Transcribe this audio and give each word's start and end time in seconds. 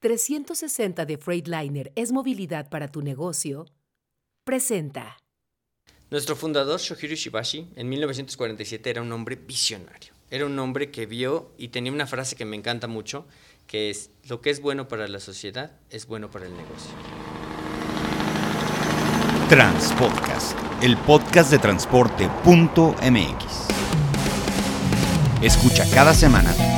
360 0.00 1.06
de 1.06 1.18
Freightliner 1.18 1.92
es 1.96 2.12
movilidad 2.12 2.68
para 2.68 2.86
tu 2.86 3.02
negocio, 3.02 3.66
presenta. 4.44 5.16
Nuestro 6.10 6.36
fundador, 6.36 6.78
Shohiro 6.78 7.16
Shibashi, 7.16 7.72
en 7.74 7.88
1947 7.88 8.90
era 8.90 9.02
un 9.02 9.10
hombre 9.10 9.34
visionario. 9.34 10.12
Era 10.30 10.46
un 10.46 10.56
hombre 10.58 10.92
que 10.92 11.06
vio 11.06 11.52
y 11.58 11.68
tenía 11.68 11.90
una 11.90 12.06
frase 12.06 12.36
que 12.36 12.44
me 12.44 12.56
encanta 12.56 12.86
mucho, 12.86 13.26
que 13.66 13.90
es, 13.90 14.10
lo 14.28 14.40
que 14.40 14.50
es 14.50 14.62
bueno 14.62 14.86
para 14.86 15.08
la 15.08 15.18
sociedad 15.18 15.72
es 15.90 16.06
bueno 16.06 16.30
para 16.30 16.46
el 16.46 16.52
negocio. 16.52 16.92
Transpodcast, 19.48 20.56
el 20.80 20.96
podcast 20.98 21.50
de 21.50 21.58
transporte.mx. 21.58 23.68
Escucha 25.42 25.90
cada 25.92 26.14
semana 26.14 26.77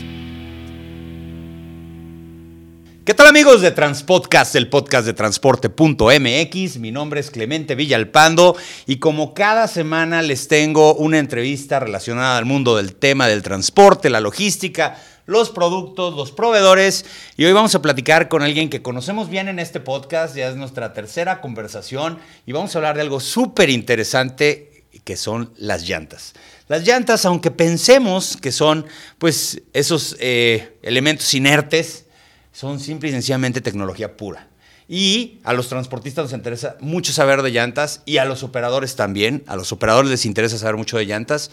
¿Qué 3.03 3.15
tal 3.15 3.25
amigos 3.25 3.61
de 3.61 3.71
Transpodcast, 3.71 4.55
el 4.55 4.69
podcast 4.69 5.07
de 5.07 5.13
transporte.mx? 5.13 6.77
Mi 6.77 6.91
nombre 6.91 7.19
es 7.19 7.31
Clemente 7.31 7.73
Villalpando 7.73 8.55
y 8.85 8.97
como 8.97 9.33
cada 9.33 9.67
semana 9.67 10.21
les 10.21 10.47
tengo 10.47 10.93
una 10.93 11.17
entrevista 11.17 11.79
relacionada 11.79 12.37
al 12.37 12.45
mundo 12.45 12.77
del 12.77 12.93
tema 12.93 13.27
del 13.27 13.41
transporte, 13.41 14.11
la 14.11 14.19
logística, 14.19 15.01
los 15.25 15.49
productos, 15.49 16.13
los 16.15 16.31
proveedores. 16.31 17.03
Y 17.37 17.45
hoy 17.45 17.53
vamos 17.53 17.73
a 17.73 17.81
platicar 17.81 18.29
con 18.29 18.43
alguien 18.43 18.69
que 18.69 18.83
conocemos 18.83 19.31
bien 19.31 19.47
en 19.47 19.57
este 19.57 19.79
podcast, 19.79 20.35
ya 20.35 20.49
es 20.49 20.55
nuestra 20.55 20.93
tercera 20.93 21.41
conversación 21.41 22.19
y 22.45 22.51
vamos 22.51 22.75
a 22.75 22.77
hablar 22.77 22.97
de 22.97 23.01
algo 23.01 23.19
súper 23.19 23.71
interesante 23.71 24.85
que 25.03 25.17
son 25.17 25.51
las 25.57 25.89
llantas. 25.89 26.33
Las 26.67 26.85
llantas, 26.85 27.25
aunque 27.25 27.49
pensemos 27.49 28.37
que 28.37 28.51
son 28.51 28.85
pues 29.17 29.63
esos 29.73 30.15
eh, 30.19 30.77
elementos 30.83 31.33
inertes, 31.33 32.05
son 32.51 32.79
simple 32.79 33.09
y 33.09 33.11
sencillamente 33.11 33.61
tecnología 33.61 34.17
pura. 34.17 34.47
Y 34.87 35.39
a 35.43 35.53
los 35.53 35.69
transportistas 35.69 36.25
nos 36.25 36.33
interesa 36.33 36.75
mucho 36.81 37.13
saber 37.13 37.43
de 37.43 37.51
llantas 37.51 38.01
y 38.05 38.17
a 38.17 38.25
los 38.25 38.43
operadores 38.43 38.95
también. 38.97 39.43
A 39.47 39.55
los 39.55 39.71
operadores 39.71 40.11
les 40.11 40.25
interesa 40.25 40.57
saber 40.57 40.75
mucho 40.75 40.97
de 40.97 41.05
llantas. 41.05 41.49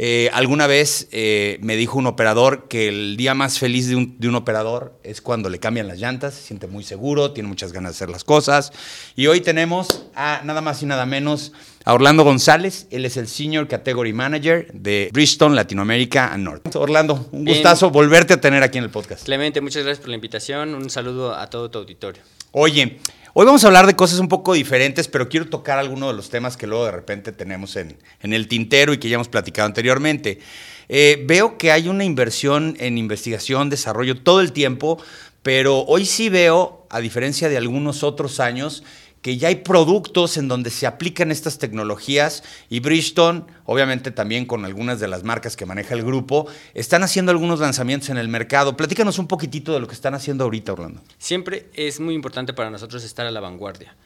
Eh, 0.00 0.30
alguna 0.32 0.68
vez 0.68 1.08
eh, 1.10 1.58
me 1.60 1.74
dijo 1.76 1.98
un 1.98 2.06
operador 2.06 2.68
que 2.68 2.86
el 2.86 3.16
día 3.16 3.34
más 3.34 3.58
feliz 3.58 3.88
de 3.88 3.96
un, 3.96 4.34
operador 4.36 4.96
es 5.02 5.20
cuando 5.20 5.50
le 5.50 5.58
cambian 5.58 5.88
las 5.88 5.98
llantas, 5.98 6.34
se 6.34 6.42
siente 6.42 6.68
muy 6.68 6.84
seguro, 6.84 7.32
tiene 7.32 7.48
muchas 7.48 7.72
ganas 7.72 7.92
de 7.92 7.96
hacer 7.96 8.08
las 8.08 8.22
cosas. 8.22 8.72
Y 9.16 9.26
hoy 9.26 9.40
tenemos 9.40 10.06
a 10.14 10.40
nada 10.44 10.60
más 10.60 10.82
y 10.84 10.86
nada 10.86 11.04
menos 11.04 11.52
a 11.88 11.94
Orlando 11.94 12.22
González. 12.22 12.86
Él 12.90 13.06
es 13.06 13.16
el 13.16 13.26
Senior 13.26 13.66
Category 13.66 14.12
Manager 14.12 14.70
de 14.74 15.08
Bridgestone 15.10 15.56
Latinoamérica 15.56 16.34
and 16.34 16.44
North. 16.44 16.76
Orlando, 16.76 17.30
un 17.32 17.46
gustazo 17.46 17.88
volverte 17.88 18.34
a 18.34 18.40
tener 18.42 18.62
aquí 18.62 18.76
en 18.76 18.84
el 18.84 18.90
podcast. 18.90 19.24
Clemente, 19.24 19.62
muchas 19.62 19.84
gracias 19.84 20.00
por 20.00 20.10
la 20.10 20.16
invitación. 20.16 20.74
Un 20.74 20.90
saludo 20.90 21.34
a 21.34 21.48
todo 21.48 21.70
tu 21.70 21.78
auditorio. 21.78 22.22
Oye, 22.52 22.98
Hoy 23.34 23.46
vamos 23.46 23.62
a 23.62 23.68
hablar 23.68 23.86
de 23.86 23.94
cosas 23.94 24.18
un 24.18 24.26
poco 24.26 24.54
diferentes, 24.54 25.06
pero 25.06 25.28
quiero 25.28 25.48
tocar 25.48 25.78
algunos 25.78 26.10
de 26.10 26.16
los 26.16 26.28
temas 26.28 26.56
que 26.56 26.66
luego 26.66 26.86
de 26.86 26.90
repente 26.90 27.30
tenemos 27.30 27.76
en, 27.76 27.96
el 28.20 28.48
tintero 28.48 28.92
y 28.92 28.98
que 28.98 29.08
ya 29.08 29.14
hemos 29.14 29.28
platicado 29.28 29.66
anteriormente. 29.66 30.40
Eh, 30.88 31.22
veo 31.24 31.56
que 31.56 31.70
hay 31.70 31.88
una 31.88 32.04
inversión 32.04 32.76
en 32.80 32.98
investigación, 32.98 33.70
desarrollo 33.70 34.20
todo 34.22 34.40
el 34.40 34.52
tiempo, 34.52 35.00
pero 35.42 35.84
hoy 35.84 36.04
sí 36.04 36.30
veo, 36.30 36.86
a 36.90 37.00
diferencia 37.00 37.48
de 37.48 37.56
algunos 37.58 38.02
otros 38.02 38.40
años, 38.40 38.82
que 39.22 39.36
ya 39.36 39.48
hay 39.48 39.56
productos 39.56 40.36
en 40.36 40.48
donde 40.48 40.70
se 40.70 40.86
aplican 40.86 41.30
estas 41.30 41.58
tecnologías 41.58 42.42
y 42.68 42.80
Bridgestone, 42.80 43.44
obviamente 43.64 44.10
también 44.10 44.46
con 44.46 44.64
algunas 44.64 45.00
de 45.00 45.08
las 45.08 45.24
marcas 45.24 45.56
que 45.56 45.66
maneja 45.66 45.94
el 45.94 46.02
grupo, 46.02 46.46
están 46.74 47.02
haciendo 47.02 47.32
algunos 47.32 47.60
lanzamientos 47.60 48.10
en 48.10 48.18
el 48.18 48.28
mercado. 48.28 48.76
Platícanos 48.76 49.18
un 49.18 49.26
poquitito 49.26 49.72
de 49.72 49.80
lo 49.80 49.86
que 49.86 49.94
están 49.94 50.14
haciendo 50.14 50.44
ahorita, 50.44 50.72
Orlando. 50.72 51.02
Siempre 51.18 51.68
es 51.74 52.00
muy 52.00 52.14
importante 52.14 52.52
para 52.52 52.70
nosotros 52.70 53.04
estar 53.04 53.26
a 53.26 53.30
la 53.30 53.40
vanguardia. 53.40 53.96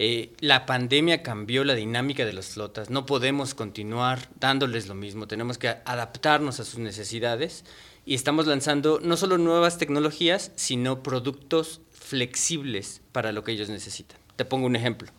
Eh, 0.00 0.32
la 0.38 0.64
pandemia 0.64 1.24
cambió 1.24 1.64
la 1.64 1.74
dinámica 1.74 2.24
de 2.24 2.32
las 2.32 2.50
flotas. 2.50 2.88
No 2.88 3.04
podemos 3.04 3.54
continuar 3.54 4.28
dándoles 4.38 4.86
lo 4.86 4.94
mismo. 4.94 5.26
Tenemos 5.26 5.58
que 5.58 5.68
adaptarnos 5.68 6.60
a 6.60 6.64
sus 6.64 6.78
necesidades 6.78 7.64
y 8.06 8.14
estamos 8.14 8.46
lanzando 8.46 9.00
no 9.02 9.16
solo 9.16 9.38
nuevas 9.38 9.76
tecnologías, 9.76 10.52
sino 10.54 11.02
productos 11.02 11.80
flexibles 11.90 13.02
para 13.10 13.32
lo 13.32 13.42
que 13.42 13.52
ellos 13.52 13.68
necesitan. 13.68 14.17
Te 14.38 14.44
pongo 14.44 14.66
un 14.66 14.76
ejemplo. 14.76 15.10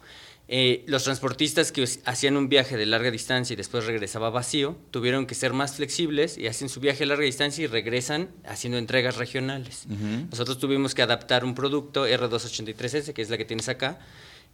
Eh, 0.47 0.85
los 0.87 1.03
transportistas 1.03 1.73
que 1.73 1.85
hacían 2.05 2.37
un 2.37 2.47
viaje 2.47 2.77
de 2.77 2.85
larga 2.85 3.11
distancia 3.11 3.53
y 3.53 3.57
después 3.57 3.85
regresaba 3.85 4.29
vacío, 4.29 4.77
tuvieron 4.91 5.27
que 5.27 5.35
ser 5.35 5.51
más 5.51 5.75
flexibles 5.75 6.37
y 6.37 6.47
hacen 6.47 6.69
su 6.69 6.79
viaje 6.79 6.99
de 6.99 7.07
larga 7.07 7.25
distancia 7.25 7.65
y 7.65 7.67
regresan 7.67 8.29
haciendo 8.45 8.77
entregas 8.77 9.17
regionales. 9.17 9.87
Nosotros 10.31 10.57
tuvimos 10.57 10.95
que 10.95 11.01
adaptar 11.01 11.43
un 11.43 11.53
producto 11.53 12.07
R283S, 12.07 13.11
que 13.11 13.21
es 13.21 13.29
la 13.29 13.37
que 13.37 13.43
tienes 13.43 13.67
acá, 13.67 13.99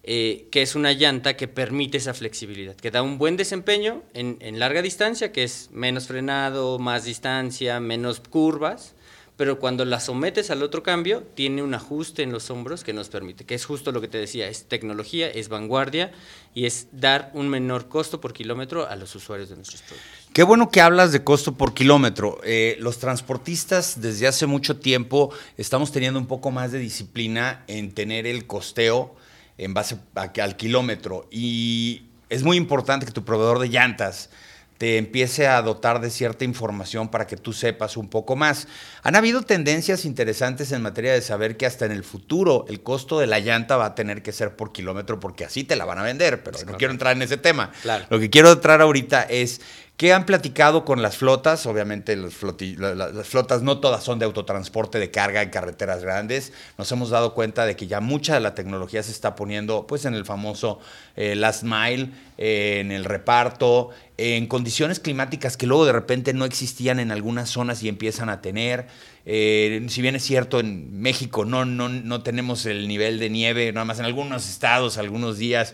eh, 0.03 0.47
que 0.51 0.63
es 0.63 0.73
una 0.73 0.93
llanta 0.93 1.37
que 1.37 1.47
permite 1.47 1.99
esa 1.99 2.15
flexibilidad, 2.15 2.75
que 2.75 2.89
da 2.89 3.03
un 3.03 3.19
buen 3.19 3.37
desempeño 3.37 4.01
en, 4.15 4.37
en 4.41 4.57
larga 4.57 4.81
distancia, 4.81 5.31
que 5.31 5.43
es 5.43 5.69
menos 5.71 6.07
frenado, 6.07 6.79
más 6.79 7.05
distancia, 7.05 7.79
menos 7.79 8.19
curvas, 8.19 8.95
pero 9.37 9.59
cuando 9.59 9.83
la 9.85 9.99
sometes 9.99 10.49
al 10.49 10.63
otro 10.63 10.81
cambio, 10.81 11.23
tiene 11.33 11.61
un 11.61 11.73
ajuste 11.73 12.23
en 12.23 12.31
los 12.31 12.49
hombros 12.49 12.83
que 12.83 12.93
nos 12.93 13.09
permite, 13.09 13.45
que 13.45 13.55
es 13.55 13.65
justo 13.65 13.91
lo 13.91 14.01
que 14.01 14.07
te 14.07 14.17
decía, 14.17 14.47
es 14.47 14.65
tecnología, 14.65 15.29
es 15.29 15.49
vanguardia 15.49 16.11
y 16.53 16.65
es 16.65 16.87
dar 16.91 17.31
un 17.33 17.49
menor 17.49 17.89
costo 17.89 18.21
por 18.21 18.33
kilómetro 18.33 18.87
a 18.87 18.95
los 18.95 19.13
usuarios 19.15 19.49
de 19.49 19.55
nuestros 19.55 19.81
productos. 19.81 20.11
Qué 20.31 20.43
bueno 20.43 20.69
que 20.69 20.81
hablas 20.81 21.11
de 21.11 21.23
costo 21.23 21.53
por 21.53 21.73
kilómetro. 21.73 22.39
Eh, 22.43 22.77
los 22.79 22.97
transportistas 22.97 24.01
desde 24.01 24.27
hace 24.27 24.45
mucho 24.45 24.77
tiempo 24.77 25.33
estamos 25.57 25.91
teniendo 25.91 26.19
un 26.19 26.27
poco 26.27 26.51
más 26.51 26.71
de 26.71 26.79
disciplina 26.79 27.63
en 27.67 27.93
tener 27.93 28.27
el 28.27 28.47
costeo 28.47 29.15
en 29.57 29.73
base 29.73 29.97
al 30.15 30.57
kilómetro 30.57 31.27
y 31.31 32.03
es 32.29 32.43
muy 32.43 32.57
importante 32.57 33.05
que 33.05 33.11
tu 33.11 33.23
proveedor 33.23 33.59
de 33.59 33.69
llantas 33.69 34.29
te 34.77 34.97
empiece 34.97 35.47
a 35.47 35.61
dotar 35.61 36.01
de 36.01 36.09
cierta 36.09 36.43
información 36.43 37.09
para 37.09 37.27
que 37.27 37.37
tú 37.37 37.53
sepas 37.53 37.95
un 37.95 38.09
poco 38.09 38.35
más. 38.35 38.67
Han 39.03 39.15
habido 39.15 39.41
tendencias 39.41 40.03
interesantes 40.05 40.71
en 40.71 40.81
materia 40.81 41.13
de 41.13 41.21
saber 41.21 41.55
que 41.55 41.65
hasta 41.65 41.85
en 41.85 41.91
el 41.91 42.03
futuro 42.03 42.65
el 42.67 42.81
costo 42.83 43.19
de 43.19 43.27
la 43.27 43.39
llanta 43.39 43.77
va 43.77 43.85
a 43.85 43.95
tener 43.95 44.21
que 44.21 44.31
ser 44.31 44.55
por 44.55 44.73
kilómetro 44.73 45.19
porque 45.19 45.45
así 45.45 45.63
te 45.63 45.75
la 45.75 45.85
van 45.85 45.99
a 45.99 46.03
vender, 46.03 46.43
pero 46.43 46.57
no 46.65 46.77
quiero 46.77 46.91
entrar 46.91 47.15
en 47.15 47.21
ese 47.21 47.37
tema. 47.37 47.71
Lo 48.09 48.19
que 48.19 48.29
quiero 48.29 48.51
entrar 48.51 48.81
ahorita 48.81 49.23
es 49.23 49.61
¿Qué 49.97 50.11
han 50.11 50.25
platicado 50.25 50.83
con 50.83 51.01
las 51.01 51.15
flotas? 51.15 51.65
Obviamente 51.65 52.17
las 52.17 52.33
flotas 52.33 53.61
no 53.61 53.79
todas 53.79 54.03
son 54.03 54.19
de 54.19 54.25
autotransporte 54.25 54.99
de 54.99 55.09
carga 55.09 55.41
en 55.41 55.49
carreteras 55.49 56.03
grandes. 56.03 56.51
Nos 56.77 56.91
hemos 56.91 57.11
dado 57.11 57.33
cuenta 57.33 57.65
de 57.65 57.77
que 57.77 57.87
ya 57.87 58.01
mucha 58.01 58.33
de 58.33 58.41
la 58.41 58.55
tecnología 58.55 59.01
se 59.03 59.11
está 59.11 59.37
poniendo 59.37 59.87
pues, 59.87 60.03
en 60.03 60.13
el 60.13 60.25
famoso 60.25 60.79
eh, 61.15 61.35
last 61.35 61.63
mile, 61.63 62.09
eh, 62.37 62.79
en 62.81 62.91
el 62.91 63.05
reparto, 63.05 63.91
en 64.17 64.47
condiciones 64.47 64.99
climáticas 64.99 65.55
que 65.55 65.65
luego 65.65 65.85
de 65.85 65.93
repente 65.93 66.33
no 66.33 66.43
existían 66.43 66.99
en 66.99 67.11
algunas 67.11 67.49
zonas 67.49 67.81
y 67.81 67.87
empiezan 67.87 68.27
a 68.27 68.41
tener. 68.41 68.87
Eh, 69.25 69.85
si 69.87 70.01
bien 70.01 70.17
es 70.17 70.23
cierto, 70.23 70.59
en 70.59 70.99
México 70.99 71.45
no, 71.45 71.63
no, 71.63 71.87
no 71.87 72.21
tenemos 72.21 72.65
el 72.65 72.89
nivel 72.89 73.17
de 73.17 73.29
nieve, 73.29 73.71
nada 73.71 73.85
más 73.85 73.99
en 73.99 74.05
algunos 74.05 74.49
estados, 74.49 74.97
algunos 74.97 75.37
días 75.37 75.73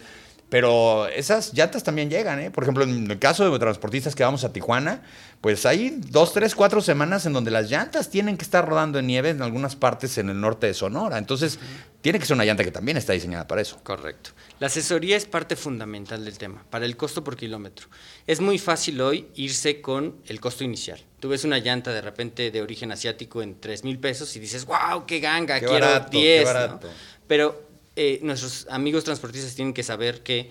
pero 0.52 1.08
esas 1.08 1.54
llantas 1.54 1.82
también 1.82 2.10
llegan, 2.10 2.38
¿eh? 2.42 2.52
Por 2.52 2.66
ejemplo, 2.66 2.84
en 2.84 3.10
el 3.10 3.20
caso 3.20 3.50
de 3.50 3.58
transportistas 3.58 4.16
que 4.16 4.24
vamos 4.24 4.44
a 4.44 4.52
Tijuana, 4.52 5.02
pues 5.40 5.66
hay 5.66 6.02
dos, 6.10 6.34
tres, 6.34 6.56
cuatro 6.56 6.82
semanas 6.82 7.26
en 7.26 7.32
donde 7.32 7.52
las 7.52 7.70
llantas 7.70 8.10
tienen 8.10 8.36
que 8.36 8.44
estar 8.44 8.68
rodando 8.68 9.00
en 9.00 9.08
nieve 9.08 9.30
en 9.30 9.42
algunas 9.42 9.78
partes 9.78 10.18
en 10.18 10.30
el 10.30 10.42
norte 10.42 10.68
de 10.68 10.74
Sonora. 10.74 11.18
Entonces, 11.18 11.58
tiene 12.02 12.20
que 12.20 12.26
ser 12.26 12.36
una 12.36 12.44
llanta 12.44 12.66
que 12.66 12.72
también 12.72 12.98
está 12.98 13.14
diseñada 13.14 13.48
para 13.48 13.62
eso. 13.62 13.80
Correcto. 13.82 14.32
La 14.60 14.68
asesoría 14.68 15.16
es 15.16 15.26
parte 15.26 15.56
fundamental 15.56 16.26
del 16.26 16.38
tema, 16.38 16.66
para 16.70 16.84
el 16.84 16.98
costo 16.98 17.24
por 17.24 17.38
kilómetro. 17.38 17.88
Es 18.28 18.42
muy 18.42 18.60
fácil 18.60 19.00
hoy 19.00 19.30
irse 19.36 19.80
con 19.80 20.18
el 20.28 20.42
costo 20.42 20.66
inicial. 20.66 21.02
Tú 21.22 21.30
ves 21.30 21.46
una 21.46 21.60
llanta 21.60 21.94
de 21.94 22.02
repente 22.02 22.52
de 22.52 22.62
origen 22.62 22.92
asiático 22.92 23.42
en 23.42 23.58
3 23.58 23.86
mil 23.86 24.00
pesos 24.00 24.36
y 24.36 24.42
dices, 24.42 24.66
wow, 24.66 25.06
qué 25.08 25.22
ganga, 25.22 25.60
quiero 25.60 25.76
barato, 25.76 26.12
10. 26.12 26.40
Qué 26.40 26.46
barato. 26.46 26.90
Pero 27.26 27.71
eh, 28.04 28.20
nuestros 28.24 28.66
amigos 28.72 29.04
transportistas 29.04 29.54
tienen 29.54 29.76
que 29.76 29.84
saber 29.84 30.24
que 30.24 30.50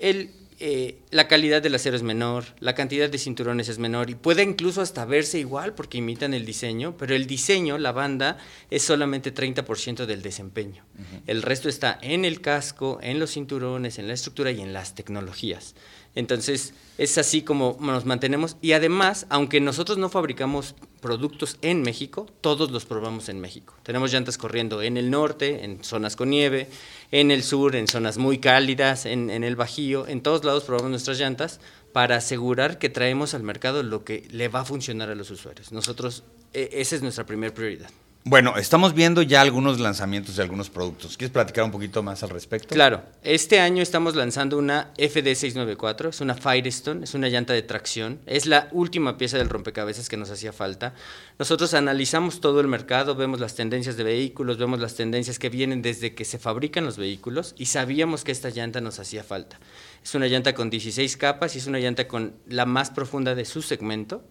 el, 0.00 0.32
eh, 0.58 0.98
la 1.12 1.28
calidad 1.28 1.62
del 1.62 1.76
acero 1.76 1.94
es 1.94 2.02
menor, 2.02 2.44
la 2.58 2.74
cantidad 2.74 3.08
de 3.08 3.18
cinturones 3.18 3.68
es 3.68 3.78
menor 3.78 4.10
y 4.10 4.16
puede 4.16 4.42
incluso 4.42 4.80
hasta 4.80 5.04
verse 5.04 5.38
igual 5.38 5.76
porque 5.76 5.98
imitan 5.98 6.34
el 6.34 6.44
diseño, 6.44 6.96
pero 6.96 7.14
el 7.14 7.28
diseño, 7.28 7.78
la 7.78 7.92
banda, 7.92 8.38
es 8.68 8.82
solamente 8.82 9.32
30% 9.32 10.06
del 10.06 10.22
desempeño. 10.22 10.84
El 11.28 11.42
resto 11.42 11.68
está 11.68 12.00
en 12.02 12.24
el 12.24 12.40
casco, 12.40 12.98
en 13.00 13.20
los 13.20 13.30
cinturones, 13.30 14.00
en 14.00 14.08
la 14.08 14.14
estructura 14.14 14.50
y 14.50 14.60
en 14.60 14.72
las 14.72 14.96
tecnologías. 14.96 15.76
Entonces, 16.16 16.74
es 16.98 17.16
así 17.16 17.42
como 17.42 17.76
nos 17.80 18.04
mantenemos. 18.04 18.56
Y 18.60 18.72
además, 18.72 19.26
aunque 19.30 19.60
nosotros 19.60 19.98
no 19.98 20.08
fabricamos 20.08 20.74
productos 21.00 21.56
en 21.62 21.82
México, 21.82 22.26
todos 22.40 22.72
los 22.72 22.84
probamos 22.84 23.28
en 23.28 23.40
México. 23.40 23.74
Tenemos 23.84 24.12
llantas 24.12 24.36
corriendo 24.36 24.82
en 24.82 24.96
el 24.96 25.10
norte, 25.10 25.64
en 25.64 25.82
zonas 25.84 26.16
con 26.16 26.30
nieve, 26.30 26.68
en 27.12 27.30
el 27.30 27.44
sur, 27.44 27.76
en 27.76 27.86
zonas 27.86 28.18
muy 28.18 28.38
cálidas, 28.38 29.06
en, 29.06 29.30
el 29.30 29.54
Bajío, 29.54 30.08
en 30.08 30.20
todos 30.22 30.44
lados 30.44 30.64
probamos 30.64 30.90
nuestras 30.90 31.18
llantas 31.18 31.60
para 31.92 32.16
asegurar 32.16 32.78
que 32.78 32.88
traemos 32.88 33.32
al 33.32 33.44
mercado 33.44 33.82
lo 33.84 34.04
que 34.04 34.26
le 34.30 34.48
va 34.48 34.60
a 34.60 34.64
funcionar 34.64 35.08
a 35.08 35.14
los 35.14 35.30
usuarios. 35.30 35.70
Nosotros, 35.70 36.24
e, 36.52 36.68
esa 36.72 36.96
es 36.96 37.02
nuestra 37.02 37.24
primera 37.24 37.54
prioridad. 37.54 37.90
Bueno, 38.30 38.58
estamos 38.58 38.92
viendo 38.92 39.22
ya 39.22 39.40
algunos 39.40 39.80
lanzamientos 39.80 40.36
de 40.36 40.42
algunos 40.42 40.68
productos. 40.68 41.16
¿Quieres 41.16 41.32
platicar 41.32 41.64
un 41.64 41.70
poquito 41.70 42.02
más 42.02 42.22
al 42.22 42.28
respecto? 42.28 42.74
Claro. 42.74 43.00
Este 43.22 43.58
año 43.58 43.82
estamos 43.82 44.16
lanzando 44.16 44.58
una 44.58 44.92
FD694, 44.98 46.10
es 46.10 46.20
una 46.20 46.34
Firestone, 46.34 47.04
es 47.04 47.14
una 47.14 47.30
llanta 47.30 47.54
de 47.54 47.62
tracción. 47.62 48.20
Es 48.26 48.44
la 48.44 48.68
última 48.72 49.16
pieza 49.16 49.38
del 49.38 49.48
rompecabezas 49.48 50.10
que 50.10 50.18
nos 50.18 50.30
hacía 50.30 50.52
falta. 50.52 50.92
Nosotros 51.38 51.72
analizamos 51.72 52.42
todo 52.42 52.60
el 52.60 52.68
mercado, 52.68 53.14
vemos 53.14 53.40
las 53.40 53.54
tendencias 53.54 53.96
de 53.96 54.04
vehículos, 54.04 54.58
vemos 54.58 54.78
las 54.78 54.94
tendencias 54.94 55.38
que 55.38 55.48
vienen 55.48 55.80
desde 55.80 56.14
que 56.14 56.26
se 56.26 56.38
fabrican 56.38 56.84
los 56.84 56.98
vehículos 56.98 57.54
y 57.56 57.64
sabíamos 57.64 58.24
que 58.24 58.32
esta 58.32 58.50
llanta 58.50 58.82
nos 58.82 58.98
hacía 58.98 59.24
falta. 59.24 59.58
Es 60.04 60.14
una 60.14 60.26
llanta 60.26 60.54
con 60.54 60.68
16 60.68 61.16
capas 61.16 61.54
y 61.54 61.60
es 61.60 61.66
una 61.66 61.78
llanta 61.78 62.06
con 62.06 62.34
la 62.46 62.66
más 62.66 62.90
profunda 62.90 63.34
de 63.34 63.46
su 63.46 63.62
segmento 63.62 64.22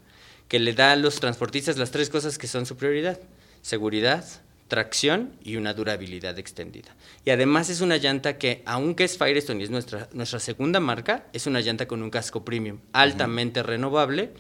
que 0.49 0.59
le 0.59 0.73
da 0.73 0.91
a 0.91 0.95
los 0.95 1.19
transportistas 1.19 1.79
las 1.79 1.89
tres 1.89 2.11
cosas 2.11 2.37
que 2.37 2.45
son 2.45 2.67
su 2.67 2.77
prioridad 2.77 3.19
seguridad, 3.67 4.23
tracción 4.69 5.33
y 5.43 5.57
una 5.57 5.73
durabilidad 5.73 6.39
extendida. 6.39 6.95
Y 7.25 7.31
además 7.31 7.69
es 7.69 7.81
una 7.81 7.97
llanta 7.97 8.37
que, 8.37 8.63
aunque 8.65 9.03
es 9.03 9.17
Firestone 9.17 9.59
y 9.59 9.63
es 9.65 9.69
nuestra, 9.69 10.07
nuestra 10.13 10.39
segunda 10.39 10.79
marca, 10.79 11.25
es 11.33 11.47
una 11.47 11.59
llanta 11.59 11.85
con 11.85 12.01
un 12.01 12.09
casco 12.09 12.45
premium, 12.45 12.79
altamente 12.93 13.63
renovable. 13.63 14.31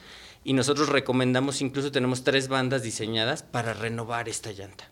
Y 0.45 0.53
nosotros 0.53 0.87
recomendamos, 0.87 1.61
incluso 1.61 1.91
tenemos 1.91 2.23
tres 2.23 2.47
bandas 2.47 2.83
diseñadas 2.83 3.43
para 3.43 3.73
renovar 3.73 4.29
esta 4.29 4.53
llanta. 4.53 4.89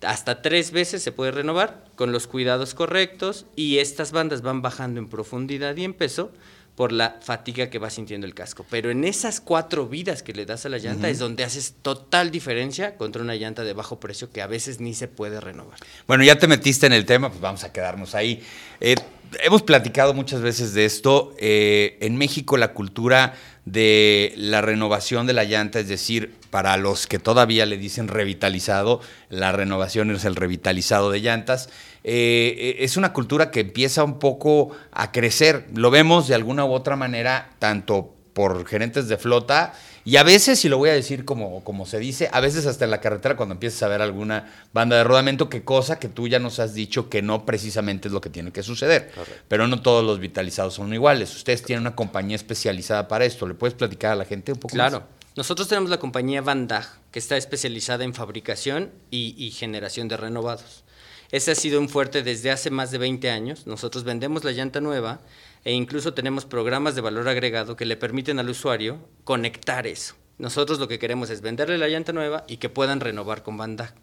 Hasta 0.00 0.40
tres 0.40 0.70
veces 0.70 1.02
se 1.02 1.12
puede 1.12 1.32
renovar 1.32 1.84
con 1.94 2.10
los 2.10 2.26
cuidados 2.26 2.72
correctos 2.72 3.44
y 3.54 3.80
estas 3.80 4.12
bandas 4.12 4.40
van 4.40 4.62
bajando 4.62 4.98
en 4.98 5.10
profundidad 5.10 5.76
y 5.76 5.84
en 5.84 5.92
peso 5.92 6.32
por 6.76 6.92
la 6.92 7.18
fatiga 7.20 7.70
que 7.70 7.78
va 7.78 7.90
sintiendo 7.90 8.26
el 8.26 8.34
casco. 8.34 8.66
Pero 8.68 8.90
en 8.90 9.04
esas 9.04 9.40
cuatro 9.40 9.86
vidas 9.86 10.22
que 10.22 10.32
le 10.32 10.44
das 10.44 10.66
a 10.66 10.68
la 10.68 10.78
llanta 10.78 11.08
es 11.08 11.18
donde 11.18 11.44
haces 11.44 11.74
total 11.82 12.30
diferencia 12.30 12.96
contra 12.96 13.22
una 13.22 13.36
llanta 13.36 13.62
de 13.62 13.72
bajo 13.72 14.00
precio 14.00 14.30
que 14.30 14.42
a 14.42 14.46
veces 14.46 14.80
ni 14.80 14.94
se 14.94 15.08
puede 15.08 15.40
renovar. 15.40 15.78
Bueno, 16.06 16.24
ya 16.24 16.36
te 16.38 16.48
metiste 16.48 16.86
en 16.86 16.92
el 16.92 17.06
tema, 17.06 17.28
pues 17.28 17.40
vamos 17.40 17.62
a 17.64 17.72
quedarnos 17.72 18.14
ahí. 18.14 18.42
Eh, 18.80 18.96
hemos 19.42 19.62
platicado 19.62 20.14
muchas 20.14 20.40
veces 20.40 20.74
de 20.74 20.84
esto. 20.84 21.34
Eh, 21.38 21.98
en 22.00 22.16
México 22.16 22.56
la 22.56 22.72
cultura 22.72 23.34
de 23.64 24.32
la 24.36 24.60
renovación 24.60 25.26
de 25.26 25.32
la 25.32 25.44
llanta, 25.44 25.80
es 25.80 25.88
decir, 25.88 26.34
para 26.50 26.76
los 26.76 27.06
que 27.06 27.18
todavía 27.18 27.66
le 27.66 27.78
dicen 27.78 28.08
revitalizado, 28.08 29.00
la 29.30 29.52
renovación 29.52 30.10
es 30.10 30.24
el 30.24 30.36
revitalizado 30.36 31.10
de 31.10 31.20
llantas. 31.20 31.70
Eh, 32.04 32.76
es 32.80 32.96
una 32.96 33.12
cultura 33.12 33.50
que 33.50 33.60
empieza 33.60 34.04
un 34.04 34.18
poco 34.18 34.70
a 34.92 35.12
crecer. 35.12 35.66
Lo 35.74 35.90
vemos 35.90 36.28
de 36.28 36.34
alguna 36.34 36.64
u 36.64 36.72
otra 36.72 36.96
manera, 36.96 37.50
tanto 37.58 38.14
por 38.34 38.66
gerentes 38.66 39.08
de 39.08 39.16
flota 39.16 39.72
y 40.06 40.16
a 40.16 40.22
veces, 40.22 40.62
y 40.64 40.68
lo 40.68 40.76
voy 40.76 40.90
a 40.90 40.92
decir 40.92 41.24
como, 41.24 41.64
como 41.64 41.86
se 41.86 41.98
dice, 41.98 42.28
a 42.30 42.40
veces 42.40 42.66
hasta 42.66 42.84
en 42.84 42.90
la 42.90 43.00
carretera 43.00 43.36
cuando 43.36 43.54
empiezas 43.54 43.82
a 43.84 43.88
ver 43.88 44.02
alguna 44.02 44.52
banda 44.74 44.96
de 44.96 45.04
rodamiento, 45.04 45.48
que 45.48 45.64
cosa 45.64 45.98
que 45.98 46.08
tú 46.08 46.28
ya 46.28 46.38
nos 46.38 46.58
has 46.58 46.74
dicho 46.74 47.08
que 47.08 47.22
no 47.22 47.46
precisamente 47.46 48.08
es 48.08 48.12
lo 48.12 48.20
que 48.20 48.28
tiene 48.28 48.52
que 48.52 48.62
suceder. 48.62 49.10
Pero 49.48 49.66
no 49.66 49.80
todos 49.80 50.04
los 50.04 50.18
vitalizados 50.18 50.74
son 50.74 50.92
iguales. 50.92 51.34
Ustedes 51.34 51.62
tienen 51.62 51.80
una 51.82 51.96
compañía 51.96 52.36
especializada 52.36 53.08
para 53.08 53.24
esto. 53.24 53.46
¿Le 53.46 53.54
puedes 53.54 53.74
platicar 53.74 54.12
a 54.12 54.16
la 54.16 54.26
gente 54.26 54.52
un 54.52 54.58
poco 54.58 54.74
claro. 54.74 55.04
Nosotros 55.36 55.66
tenemos 55.66 55.90
la 55.90 55.98
compañía 55.98 56.42
Vandag, 56.42 56.86
que 57.10 57.18
está 57.18 57.36
especializada 57.36 58.04
en 58.04 58.14
fabricación 58.14 58.92
y, 59.10 59.34
y 59.36 59.50
generación 59.50 60.06
de 60.06 60.16
renovados. 60.16 60.84
Ese 61.32 61.50
ha 61.50 61.54
sido 61.56 61.80
un 61.80 61.88
fuerte 61.88 62.22
desde 62.22 62.52
hace 62.52 62.70
más 62.70 62.92
de 62.92 62.98
20 62.98 63.30
años. 63.30 63.66
Nosotros 63.66 64.04
vendemos 64.04 64.44
la 64.44 64.52
llanta 64.52 64.80
nueva 64.80 65.20
e 65.64 65.72
incluso 65.72 66.14
tenemos 66.14 66.44
programas 66.44 66.94
de 66.94 67.00
valor 67.00 67.28
agregado 67.28 67.76
que 67.76 67.86
le 67.86 67.96
permiten 67.96 68.38
al 68.38 68.50
usuario 68.50 68.98
conectar 69.24 69.86
eso. 69.86 70.14
Nosotros 70.38 70.78
lo 70.78 70.88
que 70.88 70.98
queremos 70.98 71.30
es 71.30 71.40
venderle 71.40 71.78
la 71.78 71.88
llanta 71.88 72.12
nueva 72.12 72.44
y 72.48 72.58
que 72.58 72.68
puedan 72.68 73.00
renovar 73.00 73.42
con 73.42 73.56
Bandag. 73.56 73.94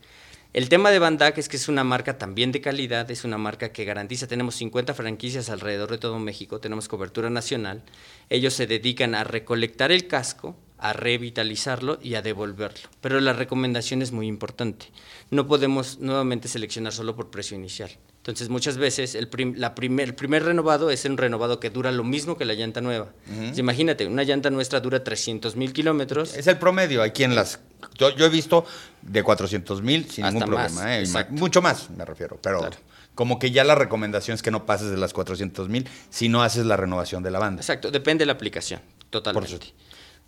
El 0.54 0.68
tema 0.68 0.92
de 0.92 1.00
Bandag 1.00 1.40
es 1.40 1.48
que 1.48 1.56
es 1.56 1.70
una 1.70 1.86
marca 1.86 2.18
también 2.18 2.52
de 2.52 2.60
calidad, 2.60 3.10
es 3.10 3.24
una 3.24 3.38
marca 3.38 3.72
que 3.72 3.86
garantiza, 3.86 4.28
tenemos 4.28 4.56
50 4.56 4.94
franquicias 4.94 5.50
alrededor 5.50 5.92
de 5.92 5.98
todo 5.98 6.20
México, 6.20 6.60
tenemos 6.60 6.90
cobertura 6.90 7.30
nacional. 7.30 7.84
Ellos 8.30 8.54
se 8.54 8.68
dedican 8.68 9.16
a 9.16 9.24
recolectar 9.24 9.94
el 9.94 10.08
casco, 10.08 10.58
a 10.78 10.92
revitalizarlo 10.92 12.00
y 12.02 12.16
a 12.16 12.22
devolverlo. 12.22 12.90
Pero 13.00 13.22
la 13.22 13.32
recomendación 13.32 14.02
es 14.02 14.12
muy 14.12 14.28
importante. 14.28 14.88
No 15.30 15.48
podemos 15.48 16.00
nuevamente 16.00 16.50
seleccionar 16.50 16.92
solo 16.92 17.16
por 17.16 17.32
precio 17.32 17.56
inicial. 17.56 17.92
Entonces, 18.22 18.50
muchas 18.50 18.78
veces 18.78 19.16
el, 19.16 19.30
la 19.58 19.74
primer, 19.74 20.16
primer 20.16 20.44
renovado 20.44 20.92
es 20.92 21.06
un 21.06 21.18
renovado 21.18 21.60
que 21.60 21.72
dura 21.72 21.92
lo 21.92 22.04
mismo 22.04 22.38
que 22.38 22.46
la 22.46 22.54
llanta 22.54 22.80
nueva. 22.80 23.14
imagínate, 23.56 24.06
una 24.06 24.22
llanta 24.22 24.52
nuestra 24.52 24.80
dura 24.80 25.04
300 25.04 25.56
mil 25.56 25.74
kilómetros. 25.74 26.38
Es 26.38 26.46
el 26.46 26.60
promedio. 26.60 27.02
Aquí 27.02 27.24
en 27.24 27.34
las. 27.34 27.60
Yo, 27.98 28.10
he 28.10 28.30
visto 28.30 28.64
de 29.02 29.24
400 29.24 29.82
mil 29.82 30.08
sin 30.08 30.26
ningún 30.26 30.44
problema. 30.44 31.00
¿eh? 31.00 31.04
Mucho 31.32 31.64
más, 31.64 31.90
me 31.90 32.06
refiero. 32.06 32.38
Pero 32.40 32.70
como 33.16 33.40
que 33.40 33.50
ya 33.50 33.64
la 33.64 33.74
recomendación 33.74 34.36
es 34.36 34.44
que 34.44 34.52
no 34.52 34.68
pases 34.68 34.92
de 34.92 34.98
las 34.98 35.14
400 35.14 35.68
mil 35.68 35.88
si 36.12 36.30
no 36.30 36.44
haces 36.44 36.66
la 36.68 36.78
renovación 36.78 37.24
de 37.24 37.32
la 37.32 37.40
banda. 37.40 37.62
Exacto, 37.62 37.90
depende 37.90 38.22
de 38.22 38.28
la 38.28 38.34
aplicación, 38.34 38.82
totalmente. 39.10 39.58
Por 39.58 39.68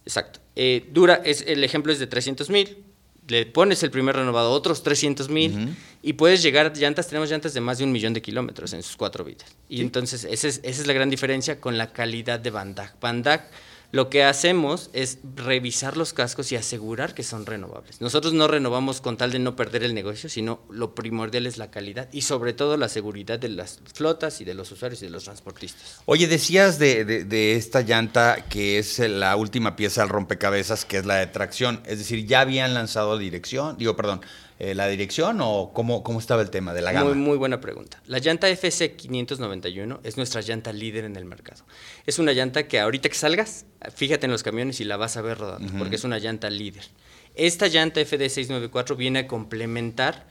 Exacto. 0.06 0.40
Eh, 0.56 0.90
dura, 0.92 1.22
es, 1.24 1.44
el 1.48 1.63
ejemplo 1.63 1.94
es 1.94 2.00
de 2.00 2.07
300 2.07 2.50
mil 2.50 2.84
le 3.28 3.46
pones 3.46 3.81
el 3.84 3.92
primer 3.92 4.16
renovado 4.16 4.52
otros 4.52 4.84
300 4.84 5.30
mil 5.30 5.75
y 6.02 6.14
puedes 6.14 6.42
llegar 6.42 6.68
a 6.68 6.74
llantas, 6.74 7.08
tenemos 7.08 7.30
llantas 7.30 7.54
de 7.54 7.62
más 7.62 7.78
de 7.78 7.86
un 7.86 7.92
millón 7.92 8.14
de 8.14 8.22
kilómetros 8.22 8.74
en 8.74 8.84
sus 8.84 8.98
cuatro 8.98 9.24
vidas. 9.24 9.56
Y 9.70 9.81
entonces 9.81 10.25
esa 10.25 10.48
es, 10.48 10.60
esa 10.64 10.81
es, 10.81 10.88
la 10.88 10.94
gran 10.94 11.10
diferencia 11.10 11.60
con 11.62 11.78
la 11.78 11.94
calidad 11.94 12.40
de 12.40 12.52
Bandag. 12.52 13.00
Bandag 13.00 13.50
lo 13.94 14.10
que 14.10 14.24
hacemos 14.24 14.90
es 14.94 15.19
revisar 15.36 15.98
los 15.98 16.13
cascos 16.13 16.51
y 16.51 16.56
asegurar 16.56 17.13
que 17.13 17.22
son 17.22 17.45
renovables. 17.45 18.01
Nosotros 18.01 18.34
no 18.34 18.48
renovamos 18.48 19.01
con 19.01 19.18
tal 19.18 19.31
de 19.31 19.38
no 19.38 19.56
perder 19.56 19.84
el 19.84 19.94
negocio, 19.94 20.30
sino 20.30 20.62
lo 20.72 20.95
primordial 20.95 21.45
es 21.45 21.60
la 21.60 21.69
calidad 21.69 22.10
y 22.12 22.24
sobre 22.24 22.54
todo 22.54 22.75
la 22.75 22.90
seguridad 22.90 23.38
de 23.38 23.50
las 23.50 23.81
flotas 23.94 24.42
y 24.42 24.45
de 24.45 24.56
los 24.56 24.72
usuarios 24.72 25.04
y 25.04 25.06
de 25.06 25.12
los 25.12 25.25
transportistas. 25.25 26.01
Oye, 26.06 26.25
decías 26.25 26.80
de, 26.80 27.06
de, 27.06 27.56
esta 27.56 27.81
llanta 27.81 28.45
que 28.50 28.80
es 28.80 28.98
la 28.98 29.36
última 29.36 29.75
pieza 29.75 30.01
al 30.01 30.10
rompecabezas, 30.10 30.86
que 30.86 30.98
es 30.98 31.06
la 31.06 31.18
de 31.18 31.28
tracción. 31.28 31.80
Es 31.86 32.00
decir, 32.00 32.25
ya 32.25 32.42
habían 32.42 32.74
lanzado 32.74 33.19
dirección, 33.19 33.78
digo, 33.78 33.95
perdón, 33.95 34.22
eh, 34.60 34.76
la 34.76 34.88
dirección 34.88 35.40
o 35.42 35.72
cómo, 35.74 36.04
cómo 36.04 36.20
estaba 36.20 36.42
el 36.42 36.50
tema 36.50 36.74
de 36.74 36.82
la 36.82 36.92
gama? 36.92 37.10
Muy, 37.10 37.18
muy 37.18 37.38
buena 37.38 37.60
pregunta. 37.60 38.02
La 38.08 38.20
llanta 38.20 38.50
FC 38.50 38.94
591 38.96 40.02
es 40.04 40.18
nuestra 40.18 40.42
llanta 40.42 40.72
líder 40.72 41.06
en 41.06 41.16
el 41.16 41.26
mercado. 41.26 41.64
Es 42.06 42.20
una 42.20 42.34
llanta 42.34 42.68
que 42.68 42.80
ahorita 42.80 43.10
que 43.10 43.16
salgas, 43.16 43.66
fíjate 43.94 44.26
en 44.26 44.32
los 44.32 44.44
camiones 44.44 44.80
y 44.80 44.83
la 44.83 44.98
vas 44.98 45.18
a 45.18 45.22
ver 45.22 45.38
rodando, 45.38 45.74
porque 45.78 45.95
es 45.95 46.04
una 46.04 46.19
llanta 46.19 46.50
líder. 46.50 46.83
Esta 47.36 47.68
llanta 47.68 48.00
FD694 48.02 48.95
viene 48.95 49.19
a 49.19 49.28
complementar 49.28 50.26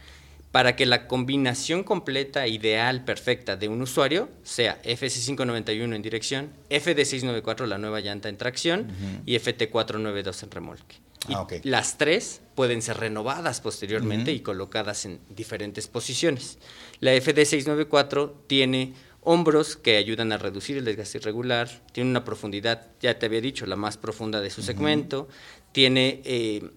para 0.52 0.76
que 0.76 0.84
la 0.84 1.08
combinación 1.08 1.82
completa, 1.82 2.46
ideal, 2.46 3.04
perfecta 3.04 3.56
de 3.56 3.68
un 3.68 3.80
usuario 3.80 4.28
sea 4.44 4.80
FC591 4.82 5.94
en 5.94 6.02
dirección, 6.02 6.50
FD694 6.68 7.66
la 7.66 7.78
nueva 7.78 8.00
llanta 8.00 8.28
en 8.28 8.36
tracción 8.36 8.86
y 9.24 9.34
FT492 9.34 10.42
en 10.42 10.50
remolque. 10.50 10.96
Ah, 11.28 11.46
las 11.62 11.98
tres 11.98 12.40
pueden 12.54 12.82
ser 12.82 12.98
renovadas 12.98 13.60
posteriormente 13.60 14.32
y 14.32 14.40
colocadas 14.40 15.04
en 15.04 15.20
diferentes 15.28 15.86
posiciones. 15.86 16.58
La 17.00 17.14
FD694 17.14 18.32
tiene 18.46 18.94
hombros 19.22 19.76
que 19.76 19.96
ayudan 19.96 20.32
a 20.32 20.38
reducir 20.38 20.76
el 20.76 20.84
desgaste 20.84 21.18
irregular, 21.18 21.68
tiene 21.92 22.10
una 22.10 22.24
profundidad, 22.24 22.88
ya 23.00 23.18
te 23.18 23.26
había 23.26 23.40
dicho, 23.40 23.66
la 23.66 23.76
más 23.76 23.96
profunda 23.96 24.40
de 24.40 24.50
su 24.50 24.62
segmento, 24.62 25.28
tiene 25.70 26.20
eh, 26.24 26.70